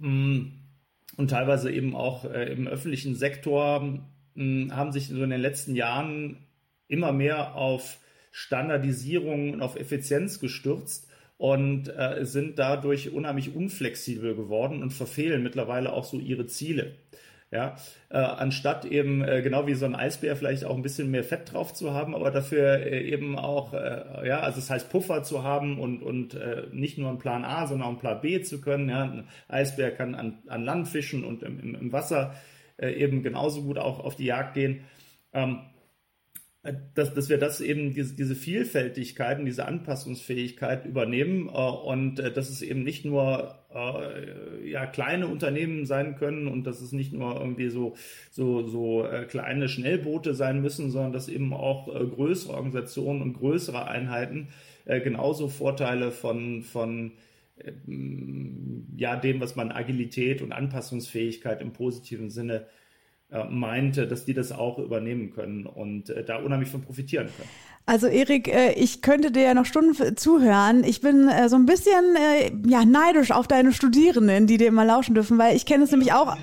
und 0.01 1.27
teilweise 1.29 1.71
eben 1.71 1.95
auch 1.95 2.25
äh, 2.25 2.51
im 2.51 2.67
öffentlichen 2.67 3.15
Sektor 3.15 3.99
mm, 4.35 4.71
haben 4.71 4.91
sich 4.91 5.07
so 5.07 5.23
in 5.23 5.29
den 5.29 5.41
letzten 5.41 5.75
Jahren 5.75 6.37
immer 6.87 7.11
mehr 7.11 7.55
auf 7.55 7.99
Standardisierung 8.31 9.53
und 9.53 9.61
auf 9.61 9.75
Effizienz 9.75 10.39
gestürzt 10.39 11.07
und 11.37 11.87
äh, 11.87 12.25
sind 12.25 12.59
dadurch 12.59 13.11
unheimlich 13.11 13.55
unflexibel 13.55 14.35
geworden 14.35 14.83
und 14.83 14.91
verfehlen 14.91 15.43
mittlerweile 15.43 15.93
auch 15.93 16.03
so 16.03 16.19
ihre 16.19 16.47
Ziele. 16.47 16.95
Ja, 17.51 17.77
äh, 18.09 18.17
anstatt 18.17 18.85
eben 18.85 19.23
äh, 19.23 19.41
genau 19.41 19.65
wie 19.65 19.73
so 19.73 19.85
ein 19.85 19.95
Eisbär 19.95 20.35
vielleicht 20.35 20.65
auch 20.65 20.75
ein 20.75 20.83
bisschen 20.83 21.09
mehr 21.09 21.23
Fett 21.23 21.51
drauf 21.51 21.73
zu 21.73 21.95
haben, 21.95 22.13
aber 22.13 22.29
dafür 22.29 22.85
äh, 22.85 23.01
eben 23.01 23.39
auch, 23.39 23.73
äh, 23.73 24.27
ja, 24.27 24.41
also 24.41 24.59
das 24.59 24.69
heißt 24.69 24.91
Puffer 24.91 25.23
zu 25.23 25.41
haben 25.43 25.79
und, 25.79 26.03
und 26.03 26.35
äh, 26.35 26.67
nicht 26.71 26.99
nur 26.99 27.09
einen 27.09 27.17
Plan 27.17 27.43
A, 27.43 27.65
sondern 27.65 27.87
auch 27.87 27.91
einen 27.91 27.99
Plan 27.99 28.21
B 28.21 28.41
zu 28.41 28.61
können. 28.61 28.87
Ja, 28.89 29.01
ein 29.01 29.27
Eisbär 29.47 29.89
kann 29.89 30.13
an, 30.13 30.37
an 30.47 30.63
Land 30.63 30.89
fischen 30.89 31.23
und 31.23 31.41
im, 31.41 31.73
im 31.73 31.91
Wasser 31.91 32.35
äh, 32.77 32.91
eben 32.91 33.23
genauso 33.23 33.63
gut 33.63 33.79
auch 33.79 33.99
auf 33.99 34.15
die 34.15 34.25
Jagd 34.25 34.53
gehen. 34.53 34.83
Ähm, 35.33 35.61
dass, 36.93 37.13
dass 37.13 37.29
wir 37.29 37.37
das 37.37 37.61
eben, 37.61 37.93
diese, 37.93 38.15
diese 38.15 38.35
Vielfältigkeit 38.35 39.39
und 39.39 39.45
diese 39.45 39.65
Anpassungsfähigkeit 39.65 40.85
übernehmen 40.85 41.47
äh, 41.47 41.51
und 41.51 42.19
äh, 42.19 42.33
dass 42.33 42.49
es 42.49 42.61
eben 42.61 42.83
nicht 42.83 43.05
nur 43.05 43.55
äh, 43.73 44.69
ja, 44.69 44.85
kleine 44.85 45.27
Unternehmen 45.27 45.85
sein 45.85 46.17
können 46.17 46.47
und 46.47 46.65
dass 46.67 46.81
es 46.81 46.91
nicht 46.91 47.13
nur 47.13 47.39
irgendwie 47.39 47.69
so, 47.69 47.95
so, 48.29 48.67
so 48.67 49.05
äh, 49.05 49.23
kleine 49.23 49.69
Schnellboote 49.69 50.33
sein 50.33 50.61
müssen, 50.61 50.91
sondern 50.91 51.13
dass 51.13 51.29
eben 51.29 51.53
auch 51.53 51.87
äh, 51.87 52.05
größere 52.05 52.53
Organisationen 52.53 53.21
und 53.21 53.33
größere 53.33 53.87
Einheiten 53.87 54.49
äh, 54.83 54.99
genauso 54.99 55.47
Vorteile 55.47 56.11
von, 56.11 56.63
von 56.63 57.13
ja, 58.95 59.17
dem, 59.17 59.41
was 59.41 59.57
man 59.57 59.73
Agilität 59.73 60.41
und 60.41 60.53
Anpassungsfähigkeit 60.53 61.61
im 61.61 61.73
positiven 61.73 62.29
Sinne 62.29 62.61
äh, 62.61 62.78
meinte, 63.49 64.07
dass 64.07 64.25
die 64.25 64.33
das 64.33 64.51
auch 64.51 64.79
übernehmen 64.79 65.31
können 65.31 65.65
und 65.65 66.09
äh, 66.09 66.23
da 66.23 66.37
unheimlich 66.37 66.69
von 66.69 66.81
profitieren 66.81 67.27
können. 67.27 67.49
Also 67.89 68.05
Erik, 68.05 68.47
äh, 68.47 68.73
ich 68.73 69.01
könnte 69.01 69.31
dir 69.31 69.41
ja 69.41 69.53
noch 69.55 69.65
Stunden 69.65 70.15
zuhören. 70.15 70.83
Ich 70.83 71.01
bin 71.01 71.27
äh, 71.27 71.49
so 71.49 71.55
ein 71.55 71.65
bisschen 71.65 72.15
äh, 72.15 72.51
ja, 72.67 72.85
neidisch 72.85 73.31
auf 73.31 73.47
deine 73.47 73.73
Studierenden, 73.73 74.45
die 74.45 74.57
dir 74.57 74.67
immer 74.67 74.85
lauschen 74.85 75.15
dürfen, 75.15 75.39
weil 75.39 75.55
ich 75.55 75.65
kenne 75.65 75.85
es 75.85 75.89
nämlich 75.89 76.13
auch, 76.13 76.37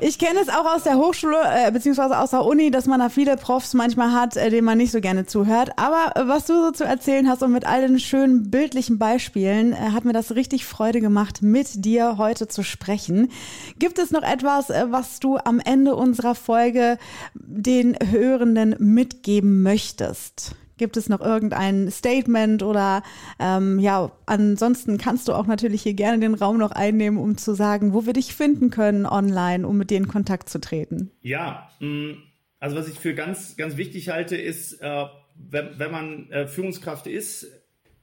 ich 0.00 0.20
kenne 0.20 0.38
es 0.40 0.48
auch 0.48 0.64
aus 0.64 0.84
der 0.84 0.96
Hochschule 0.96 1.38
beziehungsweise 1.72 2.16
aus 2.16 2.30
der 2.30 2.44
Uni, 2.44 2.70
dass 2.70 2.86
man 2.86 3.00
da 3.00 3.08
viele 3.08 3.36
Profs 3.36 3.74
manchmal 3.74 4.12
hat, 4.12 4.36
denen 4.36 4.64
man 4.64 4.78
nicht 4.78 4.92
so 4.92 5.00
gerne 5.00 5.26
zuhört. 5.26 5.70
Aber 5.74 6.12
was 6.28 6.46
du 6.46 6.54
so 6.54 6.70
zu 6.70 6.84
erzählen 6.84 7.28
hast 7.28 7.42
und 7.42 7.50
mit 7.50 7.66
all 7.66 7.80
den 7.80 7.98
schönen 7.98 8.48
bildlichen 8.52 8.96
Beispielen, 8.96 9.76
hat 9.92 10.04
mir 10.04 10.12
das 10.12 10.36
richtig 10.36 10.66
Freude 10.66 11.00
gemacht, 11.00 11.42
mit 11.42 11.84
dir 11.84 12.16
heute 12.16 12.46
zu 12.46 12.62
sprechen. 12.62 13.32
Gibt 13.80 13.98
es 13.98 14.12
noch 14.12 14.22
etwas, 14.22 14.68
was 14.68 15.18
du 15.18 15.36
am 15.36 15.58
Ende 15.58 15.96
unserer 15.96 16.36
Folge 16.36 16.96
den 17.34 17.96
Hörenden 18.08 18.76
mitgeben 18.78 19.64
möchtest? 19.64 20.54
Gibt 20.78 20.96
es 20.96 21.08
noch 21.08 21.20
irgendein 21.20 21.90
Statement 21.90 22.62
oder 22.62 23.02
ähm, 23.38 23.78
ja, 23.78 24.12
ansonsten 24.26 24.98
kannst 24.98 25.28
du 25.28 25.32
auch 25.32 25.46
natürlich 25.46 25.82
hier 25.82 25.94
gerne 25.94 26.18
den 26.18 26.34
Raum 26.34 26.58
noch 26.58 26.72
einnehmen, 26.72 27.18
um 27.18 27.36
zu 27.36 27.54
sagen, 27.54 27.94
wo 27.94 28.06
wir 28.06 28.12
dich 28.12 28.34
finden 28.34 28.70
können 28.70 29.06
online, 29.06 29.66
um 29.66 29.76
mit 29.76 29.90
dir 29.90 29.98
in 29.98 30.08
Kontakt 30.08 30.48
zu 30.48 30.60
treten. 30.60 31.10
Ja, 31.22 31.70
mm, 31.80 32.12
also 32.60 32.76
was 32.76 32.88
ich 32.88 32.98
für 32.98 33.14
ganz, 33.14 33.56
ganz 33.56 33.76
wichtig 33.76 34.08
halte, 34.10 34.36
ist, 34.36 34.80
äh, 34.82 35.04
wenn, 35.36 35.78
wenn 35.78 35.90
man 35.90 36.30
äh, 36.30 36.46
Führungskraft 36.46 37.06
ist, 37.06 37.46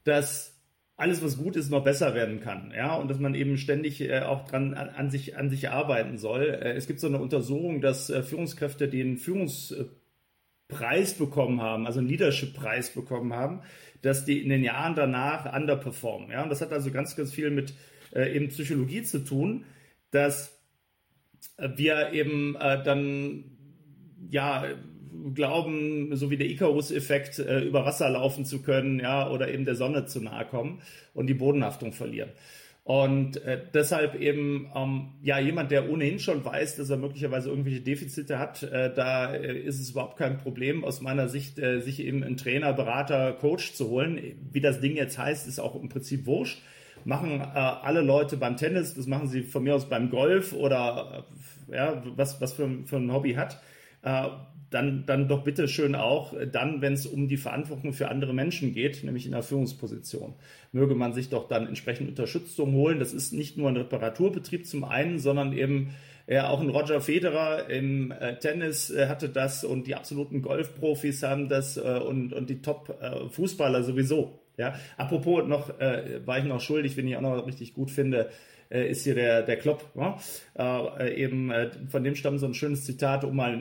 dass 0.04 0.54
alles, 0.96 1.24
was 1.24 1.38
gut 1.38 1.56
ist, 1.56 1.72
noch 1.72 1.84
besser 1.84 2.14
werden 2.14 2.40
kann. 2.40 2.72
Ja, 2.76 2.96
und 2.96 3.10
dass 3.10 3.20
man 3.20 3.34
eben 3.36 3.58
ständig 3.58 4.02
äh, 4.02 4.22
auch 4.22 4.48
dran 4.48 4.74
an, 4.74 4.90
an, 4.90 5.10
sich, 5.10 5.38
an 5.38 5.50
sich 5.50 5.70
arbeiten 5.70 6.18
soll. 6.18 6.44
Äh, 6.44 6.74
es 6.74 6.88
gibt 6.88 7.00
so 7.00 7.08
eine 7.08 7.20
Untersuchung, 7.20 7.82
dass 7.82 8.10
äh, 8.10 8.22
Führungskräfte 8.22 8.88
den 8.88 9.18
Führungspreis 10.74 11.14
bekommen 11.14 11.62
haben, 11.62 11.86
also 11.86 12.00
einen 12.00 12.10
Leadership-Preis 12.10 12.94
bekommen 12.94 13.34
haben, 13.34 13.62
dass 14.02 14.26
die 14.26 14.42
in 14.42 14.50
den 14.50 14.64
Jahren 14.64 14.96
danach 14.96 15.56
underperformen. 15.56 16.32
Ja, 16.32 16.44
und 16.44 16.50
das 16.50 16.62
hat 16.62 16.74
also 16.74 16.92
ganz, 16.92 17.16
ganz 17.16 17.32
viel 17.32 17.50
mit 17.50 17.74
äh, 18.14 18.36
eben 18.36 18.50
Psychologie 18.50 19.04
zu 19.04 19.24
tun, 19.24 19.66
dass 20.12 20.60
wir 21.58 22.12
eben 22.14 22.56
äh, 22.56 22.84
dann 22.84 23.46
ja 24.30 24.66
glauben, 25.34 26.16
so 26.16 26.30
wie 26.32 26.38
der 26.38 26.50
Icarus-Effekt, 26.50 27.40
äh, 27.40 27.62
über 27.62 27.86
Wasser 27.86 28.10
laufen 28.10 28.46
zu 28.46 28.62
können, 28.62 29.00
ja, 29.00 29.30
oder 29.30 29.54
eben 29.54 29.66
der 29.66 29.76
Sonne 29.76 30.06
zu 30.06 30.22
nahe 30.22 30.46
kommen 30.46 30.82
und 31.14 31.28
die 31.28 31.34
Bodenhaftung 31.34 31.94
verlieren. 31.94 32.32
Und 32.86 33.42
äh, 33.46 33.62
deshalb 33.74 34.16
eben, 34.16 34.70
ähm, 34.76 35.14
ja, 35.22 35.40
jemand, 35.40 35.72
der 35.72 35.90
ohnehin 35.90 36.20
schon 36.20 36.44
weiß, 36.44 36.76
dass 36.76 36.90
er 36.90 36.98
möglicherweise 36.98 37.50
irgendwelche 37.50 37.80
Defizite 37.80 38.40
hat, 38.40 38.62
äh, 38.64 38.94
da 38.94 39.34
äh, 39.34 39.58
ist 39.58 39.80
es 39.80 39.92
überhaupt 39.92 40.18
kein 40.18 40.38
Problem 40.38 40.84
aus 40.84 41.00
meiner 41.00 41.30
Sicht, 41.30 41.58
äh, 41.60 41.80
sich 41.80 42.02
eben 42.02 42.24
einen 42.24 42.36
Trainer, 42.36 42.74
Berater, 42.74 43.32
Coach 43.34 43.74
zu 43.74 43.88
holen. 43.90 44.20
Wie 44.52 44.60
das 44.60 44.82
Ding 44.82 44.98
jetzt 44.98 45.18
heißt, 45.18 45.48
ist 45.48 45.60
auch 45.60 45.82
im 45.82 45.88
Prinzip 45.88 46.26
wurscht. 46.26 46.62
Machen 47.06 47.40
äh, 47.40 47.44
alle 47.44 48.02
Leute 48.02 48.36
beim 48.36 48.58
Tennis, 48.58 48.96
das 48.96 49.08
machen 49.08 49.30
sie 49.30 49.44
von 49.44 49.64
mir 49.64 49.76
aus 49.76 49.88
beim 49.88 50.10
Golf 50.10 50.52
oder 50.52 51.26
äh, 51.72 51.76
ja, 51.76 52.04
was, 52.18 52.42
was 52.42 52.52
für, 52.52 52.70
für 52.86 52.98
ein 52.98 53.14
Hobby 53.14 53.36
hat. 53.36 53.62
Äh, 54.02 54.28
dann, 54.74 55.06
dann 55.06 55.28
doch 55.28 55.44
bitte 55.44 55.68
schön 55.68 55.96
auch 55.96 56.34
dann, 56.52 56.82
wenn 56.82 56.94
es 56.94 57.06
um 57.06 57.28
die 57.28 57.38
Verantwortung 57.38 57.94
für 57.94 58.10
andere 58.10 58.34
Menschen 58.34 58.74
geht, 58.74 59.04
nämlich 59.04 59.26
in 59.26 59.32
der 59.32 59.44
Führungsposition. 59.44 60.34
Möge 60.72 60.96
man 60.96 61.14
sich 61.14 61.30
doch 61.30 61.48
dann 61.48 61.68
entsprechend 61.68 62.10
Unterstützung 62.10 62.74
holen. 62.74 63.00
Das 63.00 63.14
ist 63.14 63.34
nicht 63.34 63.58
nur 63.58 63.70
ein 63.70 63.78
Reparaturbetrieb 63.78 64.66
zum 64.66 64.84
einen, 64.84 65.20
sondern 65.20 65.54
eben 65.54 65.94
ja, 66.28 66.48
auch 66.50 66.62
ein 66.62 66.70
Roger 66.70 67.02
Federer 67.02 67.70
im 67.70 68.12
äh, 68.12 68.40
Tennis 68.40 68.90
äh, 68.90 69.08
hatte 69.08 69.30
das 69.30 69.64
und 69.64 69.88
die 69.88 69.96
absoluten 69.96 70.42
Golfprofis 70.42 71.22
haben 71.24 71.50
das 71.50 71.78
äh, 71.78 71.82
und, 71.82 72.34
und 72.34 72.50
die 72.50 72.62
Top-Fußballer 72.62 73.80
äh, 73.80 73.84
sowieso. 73.84 74.40
Ja, 74.58 74.76
apropos 74.98 75.46
noch, 75.48 75.80
äh, 75.80 76.26
war 76.26 76.38
ich 76.38 76.46
noch 76.46 76.62
schuldig, 76.62 76.96
wenn 76.96 77.08
ich 77.08 77.18
auch 77.18 77.22
noch 77.22 77.46
richtig 77.46 77.74
gut 77.74 77.92
finde, 77.92 78.30
äh, 78.74 78.90
ist 78.90 79.04
hier 79.04 79.16
der, 79.16 79.44
der 79.44 79.58
Klopp. 79.58 79.86
Ja? 79.96 80.18
Äh, 81.00 81.22
eben, 81.22 81.52
äh, 81.52 81.70
von 81.88 82.04
dem 82.04 82.16
stammt 82.16 82.40
so 82.40 82.48
ein 82.48 82.54
schönes 82.54 82.86
Zitat, 82.86 83.24
um 83.24 83.36
mal 83.36 83.60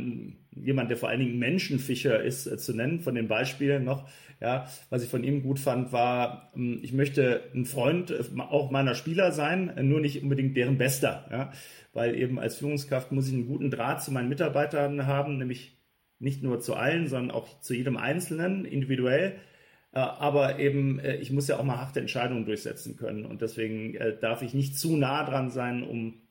jemand, 0.55 0.90
der 0.90 0.96
vor 0.96 1.09
allen 1.09 1.20
Dingen 1.20 1.38
Menschenfischer 1.38 2.22
ist, 2.22 2.46
äh, 2.46 2.57
zu 2.57 2.75
nennen, 2.75 3.01
von 3.01 3.14
den 3.14 3.29
Beispielen 3.29 3.85
noch. 3.85 4.09
Ja, 4.40 4.66
was 4.90 5.05
ich 5.05 5.09
von 5.09 5.22
ihm 5.22 5.44
gut 5.44 5.61
fand, 5.61 5.92
war, 5.92 6.51
ähm, 6.57 6.81
ich 6.83 6.92
möchte 6.92 7.42
ein 7.55 7.64
Freund 7.64 8.11
äh, 8.11 8.25
auch 8.40 8.72
meiner 8.72 8.96
Spieler 8.96 9.31
sein, 9.31 9.68
äh, 9.77 9.83
nur 9.85 10.01
nicht 10.01 10.22
unbedingt 10.22 10.57
deren 10.57 10.79
Bester. 10.79 11.29
Ja? 11.31 11.53
Weil 11.92 12.16
eben 12.16 12.40
als 12.40 12.57
Führungskraft 12.57 13.12
muss 13.12 13.29
ich 13.29 13.35
einen 13.35 13.46
guten 13.46 13.70
Draht 13.70 14.03
zu 14.03 14.11
meinen 14.11 14.29
Mitarbeitern 14.29 15.07
haben, 15.07 15.38
nämlich 15.38 15.79
nicht 16.18 16.42
nur 16.42 16.61
zu 16.61 16.75
allen, 16.75 17.07
sondern 17.07 17.37
auch 17.37 17.61
zu 17.61 17.75
jedem 17.75 17.96
Einzelnen 17.96 18.64
individuell 18.64 19.33
äh, 19.33 19.51
aber 19.98 20.59
eben, 20.59 20.98
äh, 20.98 21.16
ich 21.16 21.31
muss 21.31 21.48
ja 21.48 21.59
auch 21.59 21.64
mal 21.64 21.76
harte 21.76 22.00
Entscheidungen 22.00 22.46
durchsetzen 22.46 22.96
können. 22.96 23.26
Und 23.26 23.42
deswegen 23.42 23.94
äh, 23.94 24.16
darf 24.18 24.42
ich 24.42 24.55
nicht 24.55 24.78
zu 24.78 24.96
nah 24.96 25.24
dran 25.24 25.50
sein, 25.50 25.83
um, 25.83 26.22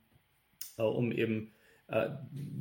um 0.78 1.12
eben 1.12 1.52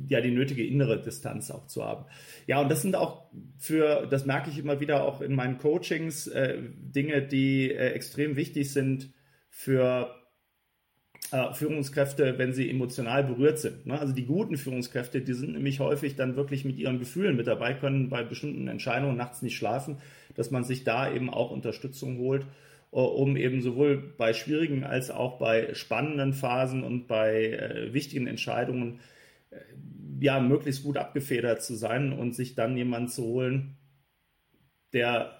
ja 0.07 0.19
die 0.19 0.31
nötige 0.31 0.67
innere 0.67 1.01
Distanz 1.01 1.49
auch 1.51 1.65
zu 1.67 1.85
haben. 1.85 2.03
Ja, 2.47 2.59
und 2.59 2.69
das 2.69 2.81
sind 2.81 2.97
auch 2.97 3.31
für, 3.57 4.05
das 4.07 4.25
merke 4.25 4.49
ich 4.49 4.59
immer 4.59 4.81
wieder 4.81 5.05
auch 5.05 5.21
in 5.21 5.35
meinen 5.35 5.57
Coachings, 5.57 6.29
Dinge, 6.29 7.21
die 7.21 7.71
extrem 7.71 8.35
wichtig 8.35 8.73
sind 8.73 9.13
für 9.49 10.20
Führungskräfte, 11.53 12.37
wenn 12.37 12.53
sie 12.53 12.69
emotional 12.69 13.23
berührt 13.23 13.57
sind. 13.57 13.85
Ne? 13.85 13.97
Also 13.97 14.13
die 14.13 14.25
guten 14.25 14.57
Führungskräfte, 14.57 15.21
die 15.21 15.33
sind 15.33 15.53
nämlich 15.53 15.79
häufig 15.79 16.17
dann 16.17 16.35
wirklich 16.35 16.65
mit 16.65 16.77
ihren 16.77 16.99
Gefühlen 16.99 17.37
mit 17.37 17.47
dabei, 17.47 17.73
können 17.73 18.09
bei 18.09 18.23
bestimmten 18.23 18.67
Entscheidungen 18.67 19.15
nachts 19.15 19.41
nicht 19.41 19.55
schlafen 19.55 19.97
dass 20.35 20.51
man 20.51 20.63
sich 20.63 20.83
da 20.83 21.11
eben 21.11 21.29
auch 21.29 21.51
Unterstützung 21.51 22.17
holt, 22.17 22.43
äh, 22.91 22.95
um 22.95 23.37
eben 23.37 23.61
sowohl 23.61 23.97
bei 24.17 24.33
schwierigen 24.33 24.83
als 24.83 25.11
auch 25.11 25.37
bei 25.37 25.73
spannenden 25.73 26.33
Phasen 26.33 26.83
und 26.83 27.07
bei 27.07 27.51
äh, 27.51 27.93
wichtigen 27.93 28.27
Entscheidungen 28.27 28.99
äh, 29.49 29.57
ja 30.19 30.39
möglichst 30.39 30.83
gut 30.83 30.97
abgefedert 30.97 31.63
zu 31.63 31.75
sein 31.75 32.13
und 32.13 32.35
sich 32.35 32.55
dann 32.55 32.77
jemanden 32.77 33.09
zu 33.09 33.23
holen, 33.23 33.77
der 34.93 35.37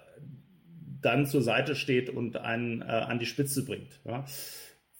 dann 1.00 1.26
zur 1.26 1.42
Seite 1.42 1.74
steht 1.74 2.10
und 2.10 2.36
einen 2.36 2.80
äh, 2.80 2.84
an 2.84 3.18
die 3.18 3.26
Spitze 3.26 3.64
bringt. 3.64 4.00
Ja 4.04 4.24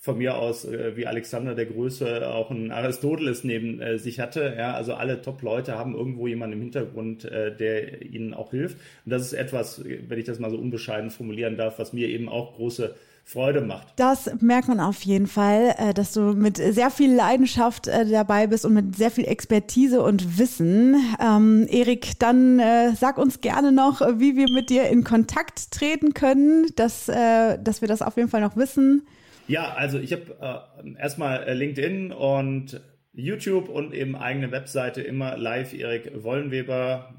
von 0.02 0.18
mir 0.18 0.36
aus, 0.36 0.64
äh, 0.64 0.96
wie 0.96 1.06
Alexander 1.06 1.54
der 1.54 1.66
Größe, 1.66 2.28
auch 2.28 2.50
ein 2.50 2.72
Aristoteles 2.72 3.44
neben 3.44 3.80
äh, 3.80 3.98
sich 3.98 4.18
hatte. 4.18 4.52
Ja, 4.58 4.74
also 4.74 4.94
alle 4.94 5.22
Top-Leute 5.22 5.78
haben 5.78 5.94
irgendwo 5.94 6.26
jemanden 6.26 6.56
im 6.56 6.62
Hintergrund, 6.62 7.24
äh, 7.24 7.56
der 7.56 8.02
ihnen 8.02 8.34
auch 8.34 8.50
hilft. 8.50 8.76
Und 9.06 9.12
das 9.12 9.22
ist 9.22 9.32
etwas, 9.32 9.80
wenn 9.84 10.18
ich 10.18 10.24
das 10.24 10.40
mal 10.40 10.50
so 10.50 10.58
unbescheiden 10.58 11.12
formulieren 11.12 11.56
darf, 11.56 11.78
was 11.78 11.92
mir 11.92 12.08
eben 12.08 12.28
auch 12.28 12.56
große 12.56 12.96
Freude 13.24 13.60
macht. 13.60 13.92
Das 13.94 14.28
merkt 14.40 14.66
man 14.66 14.80
auf 14.80 15.02
jeden 15.02 15.28
Fall, 15.28 15.76
äh, 15.78 15.94
dass 15.94 16.12
du 16.12 16.32
mit 16.32 16.56
sehr 16.56 16.90
viel 16.90 17.14
Leidenschaft 17.14 17.86
äh, 17.86 18.04
dabei 18.04 18.48
bist 18.48 18.66
und 18.66 18.74
mit 18.74 18.96
sehr 18.96 19.12
viel 19.12 19.26
Expertise 19.26 20.02
und 20.02 20.36
Wissen. 20.36 20.96
Ähm, 21.20 21.68
Erik, 21.70 22.18
dann 22.18 22.58
äh, 22.58 22.96
sag 22.96 23.18
uns 23.18 23.40
gerne 23.40 23.70
noch, 23.70 24.00
wie 24.18 24.34
wir 24.34 24.50
mit 24.52 24.68
dir 24.68 24.88
in 24.88 25.04
Kontakt 25.04 25.70
treten 25.70 26.12
können, 26.12 26.66
dass, 26.74 27.08
äh, 27.08 27.56
dass 27.62 27.82
wir 27.82 27.86
das 27.86 28.02
auf 28.02 28.16
jeden 28.16 28.28
Fall 28.28 28.40
noch 28.40 28.56
wissen. 28.56 29.06
Ja, 29.48 29.74
also 29.74 29.98
ich 29.98 30.12
habe 30.12 30.68
äh, 30.84 31.00
erstmal 31.00 31.44
äh, 31.44 31.54
LinkedIn 31.54 32.12
und 32.12 32.80
YouTube 33.12 33.68
und 33.68 33.92
eben 33.92 34.16
eigene 34.16 34.50
Webseite 34.52 35.02
immer 35.02 35.36
live 35.36 35.74
Erik 35.74 36.22
Wollenweber. 36.22 37.14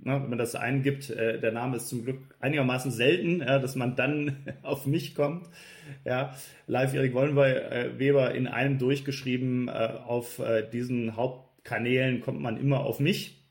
Ne, 0.00 0.12
wenn 0.22 0.28
man 0.28 0.38
das 0.38 0.54
eingibt, 0.54 1.10
äh, 1.10 1.40
der 1.40 1.52
Name 1.52 1.76
ist 1.76 1.88
zum 1.88 2.04
Glück 2.04 2.36
einigermaßen 2.40 2.90
selten, 2.90 3.40
ja, 3.40 3.58
dass 3.58 3.74
man 3.76 3.96
dann 3.96 4.36
auf 4.62 4.86
mich 4.86 5.14
kommt. 5.14 5.48
Ja, 6.04 6.36
live 6.66 6.94
Erik 6.94 7.14
Wollenweber 7.14 8.34
in 8.34 8.46
einem 8.46 8.78
durchgeschrieben. 8.78 9.68
Äh, 9.68 9.72
auf 10.06 10.38
äh, 10.40 10.68
diesen 10.68 11.16
Hauptkanälen 11.16 12.20
kommt 12.20 12.40
man 12.40 12.58
immer 12.58 12.80
auf 12.80 13.00
mich. 13.00 13.44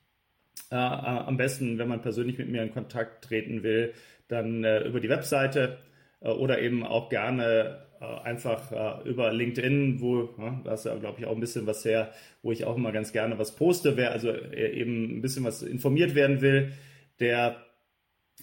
Äh, 0.69 0.75
am 0.75 1.37
besten, 1.37 1.77
wenn 1.77 1.87
man 1.87 2.01
persönlich 2.01 2.37
mit 2.37 2.49
mir 2.49 2.61
in 2.61 2.73
Kontakt 2.73 3.23
treten 3.23 3.63
will, 3.63 3.93
dann 4.27 4.65
über 4.65 4.99
die 4.99 5.07
Webseite 5.07 5.77
oder 6.19 6.59
eben 6.59 6.83
auch 6.83 7.09
gerne 7.09 7.43
äh, 7.53 7.86
einfach 8.05 8.71
äh, 8.71 9.09
über 9.09 9.31
LinkedIn, 9.31 9.99
wo, 9.99 10.29
ja, 10.37 10.61
da 10.63 10.73
ist 10.73 10.85
ja, 10.85 10.95
glaube 10.95 11.19
ich, 11.19 11.25
auch 11.25 11.33
ein 11.33 11.39
bisschen 11.39 11.67
was 11.67 11.83
her, 11.85 12.11
wo 12.41 12.51
ich 12.51 12.65
auch 12.65 12.77
immer 12.77 12.91
ganz 12.91 13.11
gerne 13.11 13.39
was 13.39 13.55
poste. 13.55 13.97
Wer 13.97 14.11
also 14.11 14.29
äh, 14.29 14.71
eben 14.79 15.17
ein 15.17 15.21
bisschen 15.21 15.43
was 15.43 15.63
informiert 15.63 16.15
werden 16.15 16.41
will, 16.41 16.73
der 17.19 17.57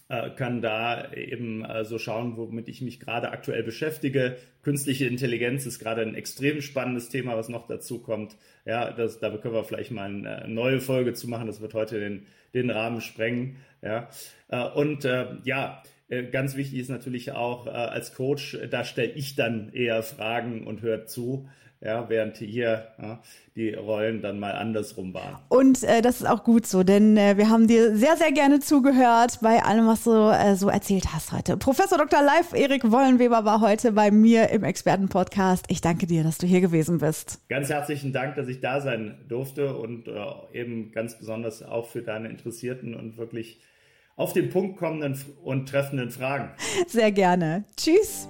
äh, 0.09 0.31
kann 0.31 0.61
da 0.61 1.13
eben 1.13 1.65
äh, 1.65 1.85
so 1.85 1.99
schauen, 1.99 2.37
womit 2.37 2.69
ich 2.69 2.83
mich 2.83 3.01
gerade 3.01 3.31
aktuell 3.31 3.63
beschäftige. 3.63 4.37
Künstliche 4.63 5.07
Intelligenz 5.07 5.67
ist 5.67 5.79
gerade 5.79 6.03
ein 6.03 6.15
extrem 6.15 6.61
spannendes 6.61 7.09
Thema, 7.09 7.37
was 7.37 7.49
noch 7.49 7.67
dazu 7.67 8.01
kommt. 8.01 8.37
Ja, 8.65 8.91
das, 8.93 9.21
da 9.21 9.31
können 9.37 9.55
wir 9.55 9.65
vielleicht 9.65 9.93
mal 9.93 10.07
eine 10.07 10.45
neue 10.49 10.81
Folge 10.81 11.15
zu 11.15 11.29
machen. 11.29 11.47
Das 11.47 11.61
wird 11.61 11.75
heute 11.75 12.01
den, 12.01 12.27
den 12.55 12.71
Rahmen 12.71 13.01
sprengen. 13.01 13.57
Ja, 13.83 14.09
äh, 14.49 14.69
und 14.71 15.05
ja, 15.05 15.83
äh, 15.83 15.94
ganz 16.31 16.57
wichtig 16.57 16.79
ist 16.81 16.91
natürlich 16.91 17.33
auch 17.33 17.67
äh, 17.67 17.71
als 17.71 18.15
Coach, 18.15 18.55
äh, 18.55 18.69
da 18.69 18.85
stelle 18.85 19.13
ich 19.13 19.37
dann 19.37 19.73
eher 19.73 20.03
Fragen 20.03 20.67
und 20.67 20.83
höre 20.83 21.07
zu. 21.07 21.49
Ja, 21.81 22.09
während 22.09 22.39
hier 22.39 22.87
ja, 22.99 23.21
die 23.57 23.75
Rollen 23.75 24.23
dann 24.23 24.41
mal 24.41 24.53
andersrum 24.53 25.13
waren. 25.13 25.37
Und 25.51 25.83
äh, 25.83 26.01
das 26.01 26.23
ist 26.23 26.27
auch 26.27 26.43
gut 26.43 26.65
so, 26.65 26.83
denn 26.83 27.19
äh, 27.19 27.37
wir 27.37 27.51
haben 27.51 27.69
dir 27.69 27.95
sehr, 27.95 28.17
sehr 28.17 28.33
gerne 28.33 28.61
zugehört 28.61 29.41
bei 29.43 29.63
allem, 29.63 29.87
was 29.87 30.05
du 30.05 30.11
äh, 30.11 30.57
so 30.57 30.71
erzählt 30.71 31.13
hast 31.13 31.33
heute. 31.33 31.59
Professor 31.59 31.99
Dr. 31.99 32.23
Live 32.23 32.55
Erik 32.55 32.91
Wollenweber 32.91 33.45
war 33.45 33.61
heute 33.61 33.93
bei 33.93 34.11
mir 34.11 34.49
im 34.49 34.65
Expertenpodcast. 34.65 35.67
Ich 35.69 35.83
danke 35.83 36.07
dir, 36.07 36.23
dass 36.23 36.39
du 36.39 36.47
hier 36.47 36.63
gewesen 36.63 36.99
bist. 36.99 37.47
Ganz 37.51 37.69
herzlichen 37.69 38.15
Dank, 38.15 38.37
dass 38.37 38.49
ich 38.49 38.61
da 38.61 38.81
sein 38.81 39.19
durfte 39.29 39.77
und 39.77 40.09
eben 40.55 40.91
ganz 40.91 41.19
besonders 41.19 41.63
auch 41.63 41.87
für 41.87 42.01
deine 42.01 42.31
interessierten 42.31 42.95
und 42.95 43.19
wirklich 43.19 43.61
auf 44.17 44.33
den 44.33 44.51
Punkt 44.51 44.79
kommenden 44.79 45.19
und 45.43 45.69
treffenden 45.69 46.11
Fragen. 46.11 46.51
Sehr 46.87 47.13
gerne. 47.13 47.65
Tschüss. 47.77 48.29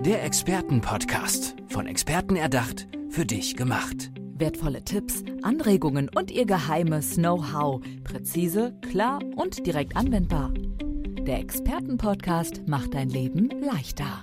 Der 0.00 0.24
Expertenpodcast. 0.24 1.56
Von 1.68 1.86
Experten 1.86 2.36
erdacht, 2.36 2.88
für 3.08 3.24
dich 3.24 3.56
gemacht. 3.56 4.10
Wertvolle 4.34 4.82
Tipps, 4.82 5.22
Anregungen 5.42 6.10
und 6.14 6.30
ihr 6.30 6.46
geheimes 6.46 7.14
Know-how. 7.14 7.80
Präzise, 8.02 8.76
klar 8.90 9.20
und 9.36 9.64
direkt 9.66 9.96
anwendbar. 9.96 10.52
Der 10.52 11.38
Expertenpodcast 11.38 12.66
macht 12.66 12.94
dein 12.94 13.08
Leben 13.08 13.48
leichter. 13.60 14.22